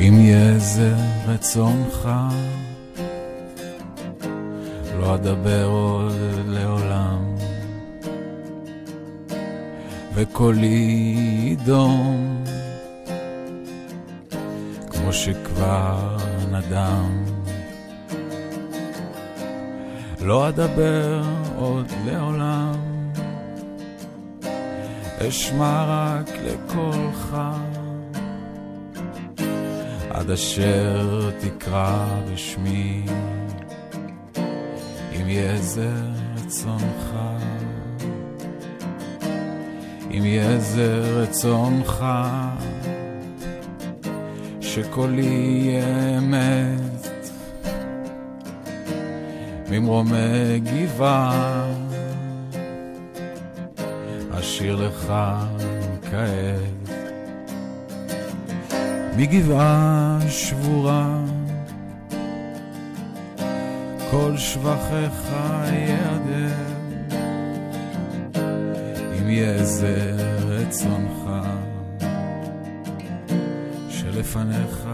אם 0.00 0.20
יהיה 0.20 0.58
זה 0.58 0.94
רצונך, 1.26 2.08
לא 5.00 5.14
אדבר 5.14 5.64
עוד 5.64 6.12
לעולם, 6.46 7.05
וקולי 10.18 11.16
ידום, 11.42 12.44
כמו 14.90 15.12
שכבר 15.12 16.16
נדם. 16.50 17.24
לא 20.20 20.48
אדבר 20.48 21.22
עוד 21.56 21.86
לעולם, 22.06 22.74
אשמע 25.28 25.84
רק 25.88 26.30
לקולך. 26.44 27.36
עד 30.10 30.30
אשר 30.30 31.30
תקרא 31.40 32.06
בשמי, 32.32 33.06
אם 35.12 35.28
יהיה 35.28 35.56
זה 35.56 35.90
רצונך. 36.36 37.25
אם 40.18 40.24
יהיה 40.24 40.58
זה 40.58 41.00
רצונך, 41.00 42.04
שקולי 44.60 45.22
יהיה 45.22 46.18
אמת, 46.18 47.08
ממרומי 49.70 50.60
גבעה, 50.60 51.66
אשיר 54.30 54.76
לך 54.76 55.12
כעת. 56.10 56.96
מגבעה 59.16 60.18
שבורה, 60.28 61.20
כל 64.10 64.36
שבחיך 64.36 65.32
יעדר, 65.72 66.75
אם 69.28 69.64
זה 69.64 70.12
רצונך, 70.38 71.30
שלפניך 73.88 74.88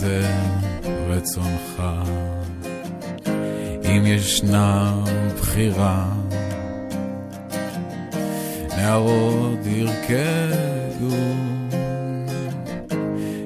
זה 0.00 0.20
רצונך, 1.08 1.82
אם 3.84 4.06
ישנה 4.06 5.02
בחירה, 5.38 6.08
נהרות 8.76 9.58
ירקדו, 9.66 11.16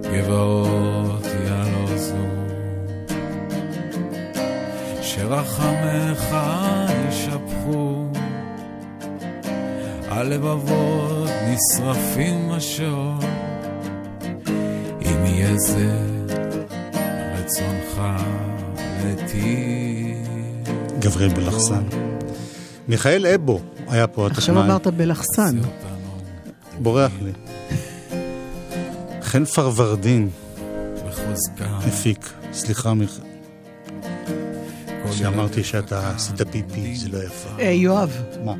גבעות 0.03 1.27
יעלוזו, 1.47 2.27
שרחמך 5.03 6.37
ישפכו, 7.09 8.07
הלבבות 10.09 11.31
נשרפים 11.49 12.30
גבריאל 21.21 21.35
בלחסן. 21.45 21.83
מיכאל 22.89 23.27
אבו 23.27 23.61
היה 23.89 24.07
פה 24.07 24.27
הטכנאי. 24.27 24.39
עכשיו 24.39 24.65
אמרת 24.65 24.87
בלחסן. 24.87 25.61
בורח 26.79 27.13
לי. 27.23 27.33
חן 29.23 29.45
פרוורדין 29.45 30.29
הפיק. 31.61 32.33
סליחה, 32.53 32.95
מיכאל. 32.95 33.25
שאמרתי 35.13 35.65
שאתה 35.65 36.11
עשית 36.11 36.43
פיפי, 36.51 36.97
זה 36.97 37.09
לא 37.09 37.19
יפה. 37.19 37.49
אה, 37.59 37.71
יואב. 37.71 38.23
מה? 38.45 38.55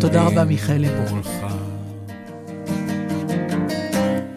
תודה 0.00 0.22
רבה, 0.22 0.44
מיכאל 0.44 0.84
אבו. 0.84 1.16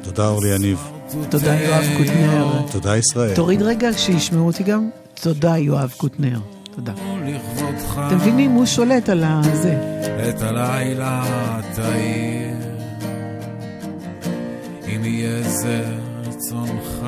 תודה, 0.02 0.28
אורלי 0.28 0.56
יניב. 0.56 0.88
תודה, 1.30 1.56
יואב 1.56 1.86
קוטנר. 1.98 2.62
תודה, 2.72 2.98
ישראל. 2.98 3.36
תוריד 3.36 3.62
רגע 3.62 3.94
שישמעו 3.94 4.48
אותי 4.48 4.64
גם. 4.64 4.90
תודה, 5.14 5.58
יואב 5.58 5.94
קוטנר. 5.98 6.40
תודה. 6.76 6.94
אתם 8.08 8.16
מבינים? 8.16 8.52
הוא 8.52 8.66
שולט 8.66 9.10
על 9.10 9.24
הזה. 9.28 10.02
את 10.30 10.42
הלילה 10.42 11.24
תאיר, 11.76 12.58
אם 14.88 15.06
יהיה 15.06 15.44
זה 15.44 15.86
רצונך, 16.28 17.06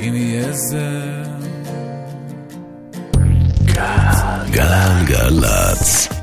אם 0.00 0.14
יהיה 0.14 0.52
זה... 0.52 1.24
גלגלצ. 4.50 6.13